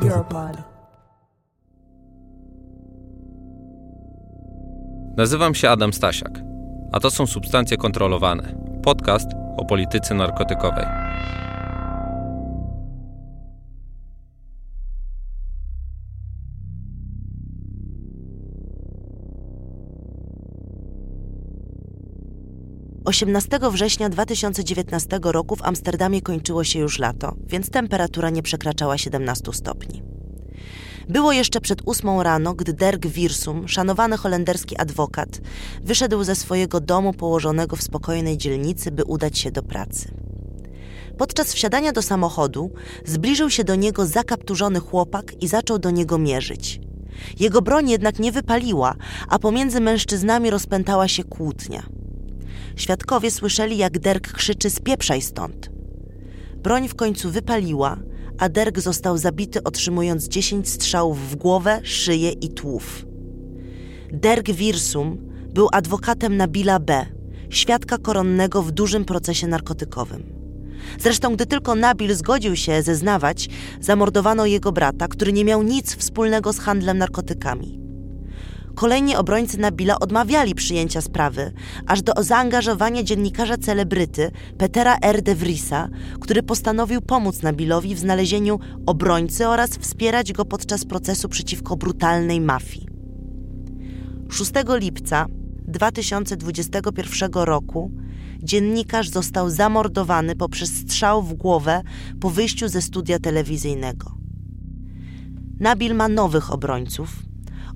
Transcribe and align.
Europod. 0.00 0.56
Nazywam 5.16 5.54
się 5.54 5.70
Adam 5.70 5.92
Stasiak, 5.92 6.40
a 6.92 7.00
to 7.00 7.10
są 7.10 7.26
Substancje 7.26 7.76
Kontrolowane, 7.76 8.54
podcast 8.82 9.26
o 9.56 9.64
polityce 9.64 10.14
narkotykowej. 10.14 10.84
Osiemnastego 23.12 23.70
września 23.70 24.08
2019 24.08 25.20
roku 25.22 25.56
w 25.56 25.62
Amsterdamie 25.62 26.22
kończyło 26.22 26.64
się 26.64 26.78
już 26.78 26.98
lato, 26.98 27.34
więc 27.46 27.70
temperatura 27.70 28.30
nie 28.30 28.42
przekraczała 28.42 28.98
17 28.98 29.52
stopni. 29.52 30.02
Było 31.08 31.32
jeszcze 31.32 31.60
przed 31.60 31.82
ósmą 31.84 32.22
rano, 32.22 32.54
gdy 32.54 32.72
Dirk 32.72 33.06
Wirsum, 33.06 33.68
szanowany 33.68 34.16
holenderski 34.16 34.76
adwokat, 34.76 35.40
wyszedł 35.82 36.24
ze 36.24 36.34
swojego 36.34 36.80
domu 36.80 37.12
położonego 37.12 37.76
w 37.76 37.82
spokojnej 37.82 38.38
dzielnicy, 38.38 38.90
by 38.90 39.04
udać 39.04 39.38
się 39.38 39.50
do 39.50 39.62
pracy. 39.62 40.14
Podczas 41.18 41.52
wsiadania 41.54 41.92
do 41.92 42.02
samochodu 42.02 42.70
zbliżył 43.04 43.50
się 43.50 43.64
do 43.64 43.74
niego 43.74 44.06
zakapturzony 44.06 44.80
chłopak 44.80 45.42
i 45.42 45.48
zaczął 45.48 45.78
do 45.78 45.90
niego 45.90 46.18
mierzyć. 46.18 46.80
Jego 47.40 47.62
broń 47.62 47.90
jednak 47.90 48.18
nie 48.18 48.32
wypaliła, 48.32 48.94
a 49.28 49.38
pomiędzy 49.38 49.80
mężczyznami 49.80 50.50
rozpętała 50.50 51.08
się 51.08 51.24
kłótnia. 51.24 51.82
Świadkowie 52.76 53.30
słyszeli, 53.30 53.76
jak 53.76 53.98
Derk 53.98 54.32
krzyczy: 54.32 54.70
Spieprzaj 54.70 55.22
stąd. 55.22 55.70
Broń 56.56 56.88
w 56.88 56.94
końcu 56.94 57.30
wypaliła, 57.30 57.96
a 58.38 58.48
Derk 58.48 58.78
został 58.78 59.18
zabity, 59.18 59.62
otrzymując 59.62 60.28
10 60.28 60.68
strzałów 60.68 61.30
w 61.30 61.36
głowę, 61.36 61.80
szyję 61.84 62.30
i 62.30 62.48
tłów. 62.48 63.06
Derk 64.12 64.50
Wirsum 64.50 65.18
był 65.54 65.68
adwokatem 65.72 66.36
Nabila 66.36 66.80
B., 66.80 67.06
świadka 67.50 67.98
koronnego 67.98 68.62
w 68.62 68.70
dużym 68.70 69.04
procesie 69.04 69.46
narkotykowym. 69.46 70.42
Zresztą, 70.98 71.34
gdy 71.34 71.46
tylko 71.46 71.74
Nabil 71.74 72.14
zgodził 72.14 72.56
się 72.56 72.82
zeznawać, 72.82 73.48
zamordowano 73.80 74.46
jego 74.46 74.72
brata, 74.72 75.08
który 75.08 75.32
nie 75.32 75.44
miał 75.44 75.62
nic 75.62 75.96
wspólnego 75.96 76.52
z 76.52 76.58
handlem 76.58 76.98
narkotykami. 76.98 77.81
Kolejni 78.74 79.16
obrońcy 79.16 79.58
Nabila 79.58 79.98
odmawiali 80.00 80.54
przyjęcia 80.54 81.00
sprawy, 81.00 81.52
aż 81.86 82.02
do 82.02 82.12
zaangażowania 82.22 83.02
dziennikarza 83.02 83.56
celebryty 83.56 84.30
Petera 84.58 84.96
R. 85.02 85.22
de 85.22 85.34
Vriesa, 85.34 85.88
który 86.20 86.42
postanowił 86.42 87.00
pomóc 87.00 87.42
Nabilowi 87.42 87.94
w 87.94 87.98
znalezieniu 87.98 88.58
obrońcy 88.86 89.48
oraz 89.48 89.70
wspierać 89.70 90.32
go 90.32 90.44
podczas 90.44 90.84
procesu 90.84 91.28
przeciwko 91.28 91.76
brutalnej 91.76 92.40
mafii. 92.40 92.88
6 94.30 94.52
lipca 94.80 95.26
2021 95.68 97.30
roku 97.32 97.90
dziennikarz 98.42 99.08
został 99.08 99.50
zamordowany 99.50 100.36
poprzez 100.36 100.70
strzał 100.70 101.22
w 101.22 101.34
głowę 101.34 101.82
po 102.20 102.30
wyjściu 102.30 102.68
ze 102.68 102.82
studia 102.82 103.18
telewizyjnego. 103.18 104.14
Nabil 105.60 105.94
ma 105.94 106.08
nowych 106.08 106.52
obrońców– 106.52 107.08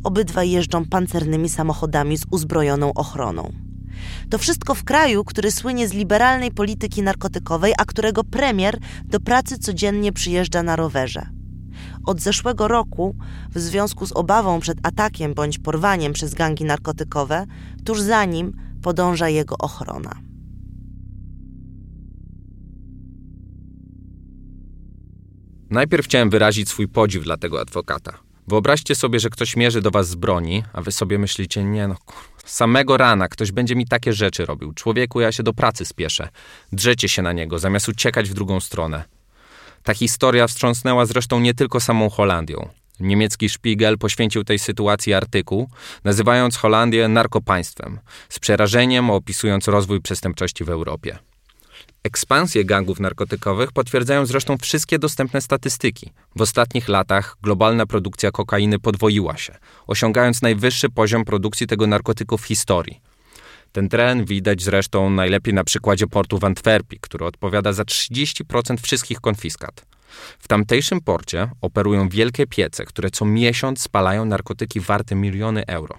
Obydwaj 0.07 0.51
jeżdżą 0.51 0.85
pancernymi 0.85 1.49
samochodami 1.49 2.19
z 2.19 2.25
uzbrojoną 2.31 2.95
ochroną. 2.95 3.53
To 4.31 4.39
wszystko 4.39 4.75
w 4.75 4.85
kraju, 4.85 5.25
który 5.25 5.51
słynie 5.51 5.89
z 5.89 5.93
liberalnej 5.93 6.51
polityki 6.51 7.03
narkotykowej, 7.03 7.73
a 7.79 7.85
którego 7.85 8.25
premier 8.25 8.79
do 9.05 9.21
pracy 9.21 9.59
codziennie 9.59 10.13
przyjeżdża 10.13 10.63
na 10.63 10.77
rowerze. 10.77 11.27
Od 12.05 12.21
zeszłego 12.21 12.69
roku, 12.69 13.17
w 13.55 13.59
związku 13.59 14.07
z 14.07 14.13
obawą 14.13 14.61
przed 14.61 14.79
atakiem 14.83 15.35
bądź 15.35 15.59
porwaniem 15.59 16.13
przez 16.13 16.35
gangi 16.35 16.65
narkotykowe, 16.65 17.47
tuż 17.85 18.01
za 18.01 18.25
nim 18.25 18.53
podąża 18.83 19.29
jego 19.29 19.59
ochrona. 19.59 20.15
Najpierw 25.71 26.05
chciałem 26.07 26.31
wyrazić 26.31 26.69
swój 26.69 26.89
podziw 26.89 27.25
dla 27.25 27.37
tego 27.37 27.61
adwokata. 27.61 28.27
Wyobraźcie 28.49 28.95
sobie, 28.95 29.21
że 29.21 29.31
ktoś 29.31 29.57
mierzy 29.57 29.81
do 29.81 29.91
was 29.91 30.09
z 30.09 30.15
broni, 30.15 30.63
a 30.73 30.83
wy 30.83 30.93
sobie 30.93 31.19
myślicie, 31.19 31.65
nie 31.65 31.89
no, 31.89 31.97
samego 32.45 32.97
rana 32.97 33.29
ktoś 33.29 33.53
będzie 33.53 33.77
mi 33.77 33.87
takie 33.87 34.13
rzeczy 34.13 34.47
robił. 34.47 34.73
Człowieku, 34.73 35.21
ja 35.21 35.33
się 35.33 35.43
do 35.43 35.53
pracy 35.53 35.85
spieszę. 35.85 36.29
Drzecie 36.73 37.09
się 37.09 37.23
na 37.23 37.33
niego, 37.33 37.59
zamiast 37.59 37.89
uciekać 37.89 38.31
w 38.31 38.35
drugą 38.35 38.61
stronę. 38.61 39.05
Ta 39.83 39.95
historia 39.95 40.47
wstrząsnęła 40.47 41.07
zresztą 41.07 41.41
nie 41.41 41.55
tylko 41.55 41.81
samą 41.81 42.11
Holandią. 42.11 42.69
Niemiecki 43.01 43.49
Spiegel 43.49 43.99
poświęcił 43.99 44.45
tej 44.45 44.59
sytuacji 44.59 45.15
artykuł, 45.15 45.69
nazywając 46.05 46.57
Holandię 46.57 47.09
narkopaństwem, 47.09 47.99
z 48.29 48.39
przerażeniem 48.39 49.11
opisując 49.11 49.69
rozwój 49.69 50.01
przestępczości 50.01 50.65
w 50.65 50.71
Europie. 50.71 51.19
Ekspansję 52.07 52.65
gangów 52.65 53.01
narkotykowych 53.01 53.73
potwierdzają 53.73 54.27
zresztą 54.27 54.57
wszystkie 54.59 54.99
dostępne 54.99 55.41
statystyki. 55.41 56.11
W 56.37 56.41
ostatnich 56.41 56.89
latach 56.89 57.37
globalna 57.43 57.87
produkcja 57.87 58.31
kokainy 58.31 58.79
podwoiła 58.79 59.37
się, 59.37 59.55
osiągając 59.87 60.43
najwyższy 60.43 60.91
poziom 60.91 61.25
produkcji 61.25 61.67
tego 61.67 61.87
narkotyku 61.87 62.39
w 62.39 62.45
historii. 62.45 63.01
Ten 63.73 63.89
trend 63.89 64.29
widać 64.29 64.63
zresztą 64.63 65.11
najlepiej 65.11 65.55
na 65.55 65.65
przykładzie 65.65 66.07
portu 66.07 66.39
w 66.39 66.45
Antwerpii, 66.45 66.99
który 67.01 67.25
odpowiada 67.25 67.73
za 67.73 67.83
30% 67.83 68.77
wszystkich 68.83 69.21
konfiskat. 69.21 69.87
W 70.39 70.49
tamtejszym 70.49 71.01
porcie 71.01 71.51
operują 71.61 72.09
wielkie 72.09 72.47
piece, 72.47 72.85
które 72.85 73.11
co 73.11 73.25
miesiąc 73.25 73.83
spalają 73.83 74.25
narkotyki 74.25 74.81
warte 74.81 75.15
miliony 75.15 75.67
euro. 75.67 75.99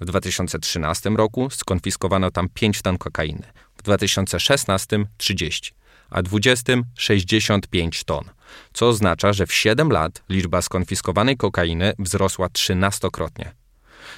W 0.00 0.04
2013 0.04 1.10
roku 1.10 1.50
skonfiskowano 1.50 2.30
tam 2.30 2.48
5 2.54 2.82
ton 2.82 2.98
kokainy, 2.98 3.42
w 3.76 3.82
2016 3.82 5.04
30, 5.16 5.72
a 6.10 6.22
2020 6.22 6.90
65 6.94 8.04
ton, 8.04 8.24
co 8.72 8.88
oznacza, 8.88 9.32
że 9.32 9.46
w 9.46 9.54
7 9.54 9.90
lat 9.90 10.22
liczba 10.28 10.62
skonfiskowanej 10.62 11.36
kokainy 11.36 11.92
wzrosła 11.98 12.48
trzynastokrotnie. 12.48 13.52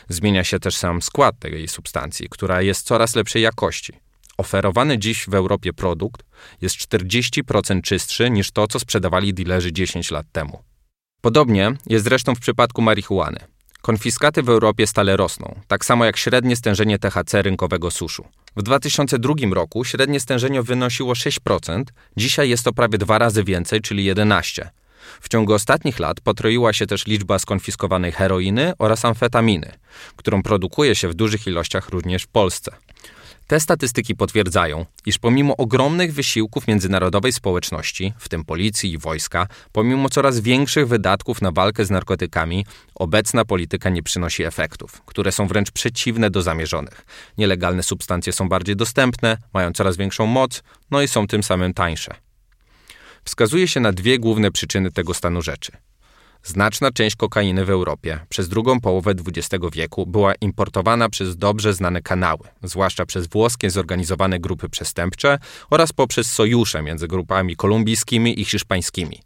Zmienia 0.08 0.44
się 0.44 0.58
też 0.58 0.76
sam 0.76 1.02
skład 1.02 1.38
tej 1.38 1.68
substancji, 1.68 2.28
która 2.30 2.62
jest 2.62 2.86
coraz 2.86 3.16
lepszej 3.16 3.42
jakości. 3.42 3.92
Oferowany 4.38 4.98
dziś 4.98 5.26
w 5.28 5.34
Europie 5.34 5.72
produkt 5.72 6.22
jest 6.60 6.76
40% 6.76 7.80
czystszy 7.80 8.30
niż 8.30 8.50
to, 8.50 8.66
co 8.66 8.78
sprzedawali 8.78 9.34
dilerzy 9.34 9.72
10 9.72 10.10
lat 10.10 10.26
temu. 10.32 10.62
Podobnie 11.20 11.72
jest 11.86 12.04
zresztą 12.04 12.34
w 12.34 12.40
przypadku 12.40 12.82
marihuany. 12.82 13.38
Konfiskaty 13.82 14.42
w 14.42 14.48
Europie 14.48 14.86
stale 14.86 15.16
rosną, 15.16 15.60
tak 15.68 15.84
samo 15.84 16.04
jak 16.04 16.16
średnie 16.16 16.56
stężenie 16.56 16.98
THC 16.98 17.42
rynkowego 17.42 17.90
suszu. 17.90 18.24
W 18.56 18.62
2002 18.62 19.34
roku 19.52 19.84
średnie 19.84 20.20
stężenie 20.20 20.62
wynosiło 20.62 21.12
6%, 21.12 21.84
dzisiaj 22.16 22.50
jest 22.50 22.64
to 22.64 22.72
prawie 22.72 22.98
dwa 22.98 23.18
razy 23.18 23.44
więcej, 23.44 23.80
czyli 23.80 24.14
11%. 24.14 24.66
W 25.20 25.28
ciągu 25.28 25.52
ostatnich 25.54 25.98
lat 25.98 26.20
potroiła 26.20 26.72
się 26.72 26.86
też 26.86 27.06
liczba 27.06 27.38
skonfiskowanej 27.38 28.12
heroiny 28.12 28.72
oraz 28.78 29.04
amfetaminy, 29.04 29.72
którą 30.16 30.42
produkuje 30.42 30.94
się 30.94 31.08
w 31.08 31.14
dużych 31.14 31.46
ilościach 31.46 31.88
również 31.88 32.22
w 32.22 32.28
Polsce. 32.28 32.72
Te 33.52 33.60
statystyki 33.60 34.16
potwierdzają, 34.16 34.86
iż 35.06 35.18
pomimo 35.18 35.56
ogromnych 35.56 36.14
wysiłków 36.14 36.66
międzynarodowej 36.68 37.32
społeczności, 37.32 38.12
w 38.18 38.28
tym 38.28 38.44
policji 38.44 38.92
i 38.92 38.98
wojska, 38.98 39.46
pomimo 39.72 40.08
coraz 40.08 40.40
większych 40.40 40.88
wydatków 40.88 41.42
na 41.42 41.52
walkę 41.52 41.84
z 41.84 41.90
narkotykami, 41.90 42.66
obecna 42.94 43.44
polityka 43.44 43.90
nie 43.90 44.02
przynosi 44.02 44.44
efektów, 44.44 45.02
które 45.06 45.32
są 45.32 45.46
wręcz 45.46 45.70
przeciwne 45.70 46.30
do 46.30 46.42
zamierzonych. 46.42 47.04
Nielegalne 47.38 47.82
substancje 47.82 48.32
są 48.32 48.48
bardziej 48.48 48.76
dostępne, 48.76 49.38
mają 49.54 49.72
coraz 49.72 49.96
większą 49.96 50.26
moc, 50.26 50.62
no 50.90 51.02
i 51.02 51.08
są 51.08 51.26
tym 51.26 51.42
samym 51.42 51.74
tańsze. 51.74 52.14
Wskazuje 53.24 53.68
się 53.68 53.80
na 53.80 53.92
dwie 53.92 54.18
główne 54.18 54.50
przyczyny 54.50 54.90
tego 54.90 55.14
stanu 55.14 55.42
rzeczy. 55.42 55.72
Znaczna 56.44 56.90
część 56.90 57.16
kokainy 57.16 57.64
w 57.64 57.70
Europie 57.70 58.18
przez 58.28 58.48
drugą 58.48 58.80
połowę 58.80 59.10
XX 59.10 59.64
wieku 59.72 60.06
była 60.06 60.34
importowana 60.34 61.08
przez 61.08 61.36
dobrze 61.36 61.74
znane 61.74 62.02
kanały, 62.02 62.48
zwłaszcza 62.62 63.06
przez 63.06 63.26
włoskie 63.26 63.70
zorganizowane 63.70 64.40
grupy 64.40 64.68
przestępcze 64.68 65.38
oraz 65.70 65.92
poprzez 65.92 66.30
sojusze 66.30 66.82
między 66.82 67.08
grupami 67.08 67.56
kolumbijskimi 67.56 68.40
i 68.40 68.44
hiszpańskimi. 68.44 69.22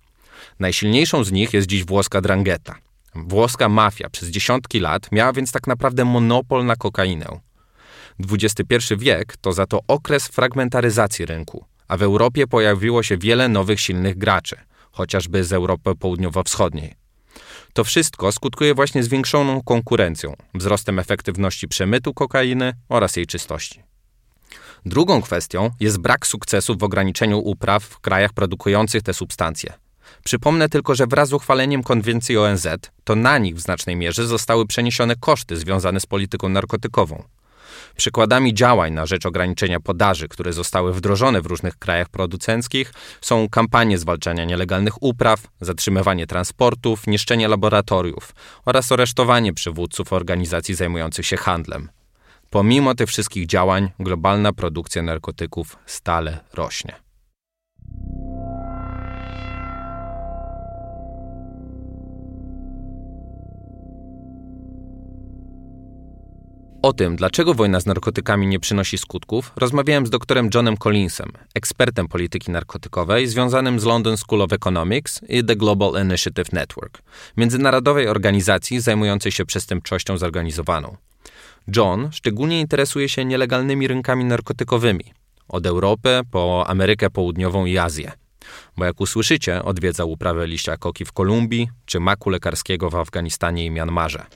Najsilniejszą 0.60 1.24
z 1.24 1.32
nich 1.32 1.54
jest 1.54 1.66
dziś 1.66 1.84
włoska 1.84 2.20
drangeta. 2.20 2.74
Włoska 3.14 3.68
mafia 3.68 4.10
przez 4.10 4.28
dziesiątki 4.28 4.80
lat 4.80 5.12
miała 5.12 5.32
więc 5.32 5.52
tak 5.52 5.66
naprawdę 5.66 6.04
monopol 6.04 6.66
na 6.66 6.76
kokainę. 6.76 7.26
XXI 8.30 8.96
wiek 8.96 9.36
to 9.36 9.52
za 9.52 9.66
to 9.66 9.80
okres 9.88 10.28
fragmentaryzacji 10.28 11.26
rynku, 11.26 11.64
a 11.88 11.96
w 11.96 12.02
Europie 12.02 12.46
pojawiło 12.46 13.02
się 13.02 13.18
wiele 13.18 13.48
nowych 13.48 13.80
silnych 13.80 14.18
graczy, 14.18 14.56
chociażby 14.92 15.44
z 15.44 15.52
Europy 15.52 15.90
Południowo-Wschodniej. 15.94 17.05
To 17.76 17.84
wszystko 17.84 18.32
skutkuje 18.32 18.74
właśnie 18.74 19.02
zwiększoną 19.02 19.62
konkurencją, 19.62 20.36
wzrostem 20.54 20.98
efektywności 20.98 21.68
przemytu 21.68 22.14
kokainy 22.14 22.72
oraz 22.88 23.16
jej 23.16 23.26
czystości. 23.26 23.82
Drugą 24.86 25.22
kwestią 25.22 25.70
jest 25.80 25.98
brak 25.98 26.26
sukcesu 26.26 26.76
w 26.76 26.82
ograniczeniu 26.82 27.38
upraw 27.38 27.84
w 27.84 28.00
krajach 28.00 28.32
produkujących 28.32 29.02
te 29.02 29.14
substancje. 29.14 29.72
Przypomnę 30.24 30.68
tylko, 30.68 30.94
że 30.94 31.06
wraz 31.06 31.28
z 31.28 31.32
uchwaleniem 31.32 31.82
konwencji 31.82 32.38
ONZ, 32.38 32.66
to 33.04 33.16
na 33.16 33.38
nich 33.38 33.56
w 33.56 33.60
znacznej 33.60 33.96
mierze 33.96 34.26
zostały 34.26 34.66
przeniesione 34.66 35.16
koszty 35.16 35.56
związane 35.56 36.00
z 36.00 36.06
polityką 36.06 36.48
narkotykową. 36.48 37.22
Przykładami 37.96 38.54
działań 38.54 38.92
na 38.92 39.06
rzecz 39.06 39.26
ograniczenia 39.26 39.80
podaży, 39.80 40.28
które 40.28 40.52
zostały 40.52 40.92
wdrożone 40.92 41.40
w 41.42 41.46
różnych 41.46 41.78
krajach 41.78 42.08
producenckich, 42.08 42.92
są 43.20 43.48
kampanie 43.48 43.98
zwalczania 43.98 44.44
nielegalnych 44.44 45.02
upraw, 45.02 45.42
zatrzymywanie 45.60 46.26
transportów, 46.26 47.06
niszczenie 47.06 47.48
laboratoriów 47.48 48.34
oraz 48.64 48.92
aresztowanie 48.92 49.52
przywódców 49.52 50.12
organizacji 50.12 50.74
zajmujących 50.74 51.26
się 51.26 51.36
handlem. 51.36 51.88
Pomimo 52.50 52.94
tych 52.94 53.08
wszystkich 53.08 53.46
działań, 53.46 53.90
globalna 53.98 54.52
produkcja 54.52 55.02
narkotyków 55.02 55.76
stale 55.86 56.38
rośnie. 56.54 57.05
O 66.86 66.92
tym, 66.92 67.16
dlaczego 67.16 67.54
wojna 67.54 67.80
z 67.80 67.86
narkotykami 67.86 68.46
nie 68.46 68.60
przynosi 68.60 68.98
skutków, 68.98 69.52
rozmawiałem 69.56 70.06
z 70.06 70.10
doktorem 70.10 70.50
Johnem 70.54 70.76
Collinsem, 70.76 71.32
ekspertem 71.54 72.08
polityki 72.08 72.50
narkotykowej 72.50 73.26
związanym 73.26 73.80
z 73.80 73.84
London 73.84 74.16
School 74.16 74.42
of 74.42 74.52
Economics 74.52 75.20
i 75.28 75.44
The 75.44 75.56
Global 75.56 76.02
Initiative 76.02 76.52
Network, 76.52 77.02
międzynarodowej 77.36 78.08
organizacji 78.08 78.80
zajmującej 78.80 79.32
się 79.32 79.44
przestępczością 79.44 80.18
zorganizowaną. 80.18 80.96
John 81.76 82.08
szczególnie 82.12 82.60
interesuje 82.60 83.08
się 83.08 83.24
nielegalnymi 83.24 83.88
rynkami 83.88 84.24
narkotykowymi, 84.24 85.04
od 85.48 85.66
Europy 85.66 86.20
po 86.30 86.64
Amerykę 86.66 87.10
Południową 87.10 87.64
i 87.64 87.78
Azję. 87.78 88.12
Bo 88.76 88.84
jak 88.84 89.00
usłyszycie, 89.00 89.64
odwiedzał 89.64 90.10
uprawę 90.10 90.46
liścia 90.46 90.76
koki 90.76 91.04
w 91.04 91.12
Kolumbii 91.12 91.68
czy 91.86 92.00
maku 92.00 92.30
lekarskiego 92.30 92.90
w 92.90 92.94
Afganistanie 92.94 93.66
i 93.66 93.70
Mianmarze. 93.70 94.26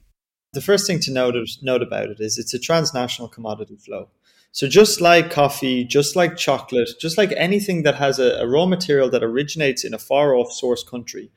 The 0.52 0.60
first 0.60 0.86
thing 0.86 0.98
to 1.00 1.12
note, 1.12 1.36
note 1.62 1.82
about 1.82 2.10
it 2.10 2.18
is 2.18 2.36
it's 2.36 2.54
a 2.54 2.58
transnational 2.58 3.28
commodity 3.28 3.76
flow. 3.76 4.08
So, 4.50 4.66
just 4.66 5.00
like 5.00 5.30
coffee, 5.30 5.84
just 5.84 6.16
like 6.16 6.36
chocolate, 6.36 6.90
just 7.00 7.16
like 7.16 7.32
anything 7.36 7.84
that 7.84 7.94
has 7.94 8.18
a, 8.18 8.40
a, 8.40 8.48
raw 8.48 8.66
material 8.66 9.08
that 9.10 9.22
originates 9.22 9.84
in 9.84 9.94
a 9.94 9.98
far 9.98 10.34
off 10.34 10.50
source 10.50 10.82
country 10.82 11.30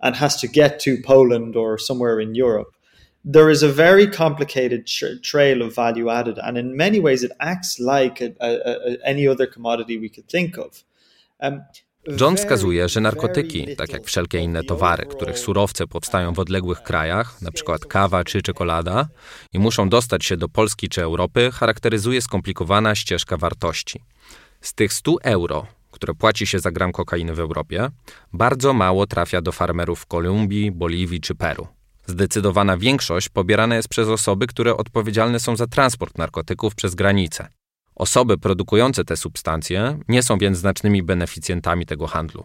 and 0.00 0.14
has 0.14 0.36
to 0.36 0.46
get 0.46 0.78
to 0.80 1.02
Poland 1.02 1.56
or 1.56 1.78
somewhere 1.78 2.20
in 2.20 2.36
Europe, 2.36 2.76
there 3.24 3.50
is 3.50 3.64
a 3.64 3.68
very 3.68 4.06
complicated 4.06 4.86
tra- 4.86 5.18
trail 5.18 5.62
of 5.62 5.74
value 5.74 6.08
added. 6.08 6.38
And 6.38 6.56
in 6.56 6.76
many 6.76 7.00
ways, 7.00 7.24
it 7.24 7.32
acts 7.40 7.80
like 7.80 8.20
a, 8.20 8.98
any 9.04 9.26
other 9.26 9.46
commodity 9.46 9.98
we 9.98 10.08
could 10.08 10.28
think 10.28 10.56
of. 10.56 10.84
Um, 11.40 11.64
John 12.06 12.36
wskazuje, 12.36 12.88
że 12.88 13.00
narkotyki, 13.00 13.76
tak 13.76 13.92
jak 13.92 14.04
wszelkie 14.04 14.38
inne 14.38 14.64
towary, 14.64 15.06
których 15.06 15.38
surowce 15.38 15.86
powstają 15.86 16.32
w 16.32 16.38
odległych 16.38 16.82
krajach, 16.82 17.38
np. 17.42 17.78
kawa 17.88 18.24
czy 18.24 18.42
czekolada, 18.42 19.08
i 19.52 19.58
muszą 19.58 19.88
dostać 19.88 20.24
się 20.24 20.36
do 20.36 20.48
Polski 20.48 20.88
czy 20.88 21.02
Europy, 21.02 21.50
charakteryzuje 21.52 22.22
skomplikowana 22.22 22.94
ścieżka 22.94 23.36
wartości. 23.36 24.00
Z 24.60 24.74
tych 24.74 24.92
100 24.92 25.16
euro, 25.22 25.66
które 25.90 26.14
płaci 26.14 26.46
się 26.46 26.58
za 26.58 26.70
gram 26.70 26.92
kokainy 26.92 27.34
w 27.34 27.40
Europie, 27.40 27.88
bardzo 28.32 28.72
mało 28.72 29.06
trafia 29.06 29.42
do 29.42 29.52
farmerów 29.52 30.00
w 30.00 30.06
Kolumbii, 30.06 30.70
Boliwii 30.70 31.20
czy 31.20 31.34
Peru. 31.34 31.66
Zdecydowana 32.06 32.76
większość 32.76 33.28
pobierana 33.28 33.76
jest 33.76 33.88
przez 33.88 34.08
osoby, 34.08 34.46
które 34.46 34.76
odpowiedzialne 34.76 35.40
są 35.40 35.56
za 35.56 35.66
transport 35.66 36.18
narkotyków 36.18 36.74
przez 36.74 36.94
granicę. 36.94 37.48
Osoby 38.00 38.38
produkujące 38.38 39.04
te 39.04 39.16
substancje 39.16 39.98
nie 40.08 40.22
są 40.22 40.38
więc 40.38 40.58
znacznymi 40.58 41.02
beneficjentami 41.02 41.86
tego 41.86 42.06
handlu. 42.06 42.44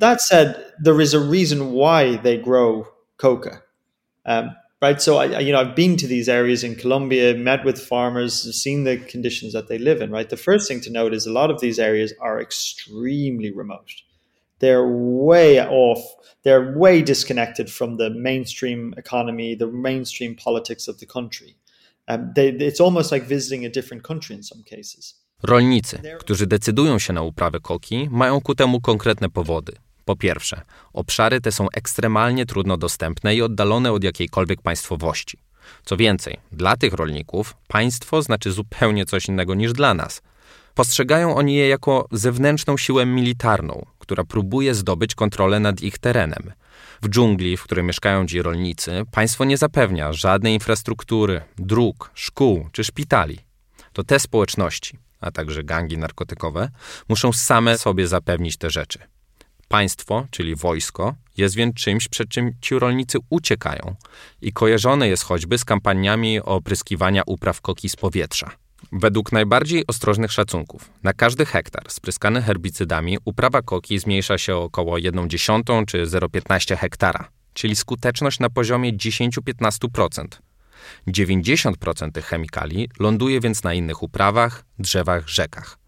That 0.00 0.22
said, 0.22 0.74
there 0.84 1.02
is 1.02 1.14
a 1.14 1.18
reason 1.30 1.58
why 1.72 2.18
they 2.22 2.38
grow 2.38 2.84
coca. 3.16 3.62
Um, 4.24 4.50
right? 4.82 5.02
So 5.02 5.24
I, 5.24 5.40
you 5.40 5.52
know, 5.52 5.62
I've 5.62 5.74
been 5.74 5.96
to 5.96 6.06
these 6.06 6.28
areas 6.28 6.64
in 6.64 6.76
Colombia, 6.76 7.34
met 7.34 7.64
with 7.64 7.80
farmers, 7.80 8.62
seen 8.62 8.84
the 8.84 8.96
conditions 9.12 9.52
that 9.52 9.68
they 9.68 9.78
live 9.78 10.04
in. 10.04 10.12
Right. 10.12 10.30
The 10.30 10.36
first 10.36 10.68
thing 10.68 10.80
to 10.82 10.90
note 10.90 11.16
is 11.16 11.26
a 11.26 11.32
lot 11.32 11.50
of 11.50 11.60
these 11.60 11.82
areas 11.82 12.14
are 12.20 12.40
extremely 12.40 13.50
remote. 13.50 13.92
They're 14.58 14.86
way 14.86 15.60
off. 15.60 15.98
They're 16.42 16.78
way 16.78 17.02
disconnected 17.02 17.72
from 17.72 17.96
the 17.96 18.10
mainstream 18.10 18.94
economy, 18.96 19.56
the 19.56 19.66
mainstream 19.66 20.36
politics 20.36 20.88
of 20.88 20.98
the 20.98 21.06
country. 21.06 21.56
It's 22.08 22.80
almost 22.84 23.12
like 23.12 23.26
visiting 23.26 23.66
a 23.66 23.70
different 23.70 24.02
country 24.02 24.36
in 24.36 24.42
some 24.42 24.62
cases. 24.62 25.26
Rolnicy, 25.42 25.98
którzy 26.18 26.46
decydują 26.46 26.98
się 26.98 27.12
na 27.12 27.22
uprawę 27.22 27.60
koki, 27.60 28.08
mają 28.10 28.40
ku 28.40 28.54
temu 28.54 28.80
konkretne 28.80 29.28
powody. 29.30 29.72
Po 30.04 30.16
pierwsze, 30.16 30.60
obszary 30.92 31.40
te 31.40 31.52
są 31.52 31.70
ekstremalnie 31.70 32.46
trudno 32.46 32.76
dostępne 32.76 33.36
i 33.36 33.42
oddalone 33.42 33.92
od 33.92 34.04
jakiejkolwiek 34.04 34.62
państwowości. 34.62 35.38
Co 35.84 35.96
więcej, 35.96 36.36
dla 36.52 36.76
tych 36.76 36.92
rolników 36.92 37.56
państwo 37.68 38.22
znaczy 38.22 38.52
zupełnie 38.52 39.06
coś 39.06 39.28
innego 39.28 39.54
niż 39.54 39.72
dla 39.72 39.94
nas. 39.94 40.22
Postrzegają 40.74 41.34
oni 41.34 41.54
je 41.54 41.68
jako 41.68 42.08
zewnętrzną 42.12 42.76
siłę 42.76 43.06
militarną, 43.06 43.86
która 43.98 44.24
próbuje 44.24 44.74
zdobyć 44.74 45.14
kontrolę 45.14 45.60
nad 45.60 45.80
ich 45.80 45.98
terenem. 45.98 46.52
W 47.02 47.08
dżungli, 47.08 47.56
w 47.56 47.62
której 47.62 47.84
mieszkają 47.84 48.26
ci 48.26 48.42
rolnicy, 48.42 49.02
państwo 49.12 49.44
nie 49.44 49.56
zapewnia 49.56 50.12
żadnej 50.12 50.54
infrastruktury, 50.54 51.42
dróg, 51.58 52.10
szkół 52.14 52.68
czy 52.72 52.84
szpitali. 52.84 53.38
To 53.92 54.04
te 54.04 54.18
społeczności, 54.18 54.98
a 55.20 55.30
także 55.30 55.64
gangi 55.64 55.98
narkotykowe, 55.98 56.70
muszą 57.08 57.32
same 57.32 57.78
sobie 57.78 58.06
zapewnić 58.08 58.56
te 58.56 58.70
rzeczy. 58.70 58.98
Państwo, 59.68 60.26
czyli 60.30 60.56
wojsko, 60.56 61.14
jest 61.36 61.54
więc 61.54 61.74
czymś, 61.74 62.08
przed 62.08 62.28
czym 62.28 62.52
ci 62.60 62.78
rolnicy 62.78 63.18
uciekają 63.30 63.94
i 64.42 64.52
kojarzone 64.52 65.08
jest 65.08 65.22
choćby 65.22 65.58
z 65.58 65.64
kampaniami 65.64 66.40
opryskiwania 66.40 67.22
upraw 67.26 67.60
koki 67.60 67.88
z 67.88 67.96
powietrza. 67.96 68.50
Według 68.92 69.32
najbardziej 69.32 69.84
ostrożnych 69.86 70.32
szacunków, 70.32 70.90
na 71.02 71.12
każdy 71.12 71.46
hektar 71.46 71.84
spryskany 71.88 72.42
herbicydami 72.42 73.18
uprawa 73.24 73.62
koki 73.62 73.98
zmniejsza 73.98 74.38
się 74.38 74.56
o 74.56 74.62
około 74.62 74.96
1,1 74.96 75.84
czy 75.84 76.06
0,15 76.06 76.76
hektara, 76.76 77.28
czyli 77.52 77.76
skuteczność 77.76 78.40
na 78.40 78.50
poziomie 78.50 78.92
10-15%. 78.92 80.26
90% 81.08 82.12
tych 82.12 82.26
chemikali 82.26 82.88
ląduje 82.98 83.40
więc 83.40 83.62
na 83.62 83.74
innych 83.74 84.02
uprawach, 84.02 84.64
drzewach, 84.78 85.28
rzekach, 85.28 85.78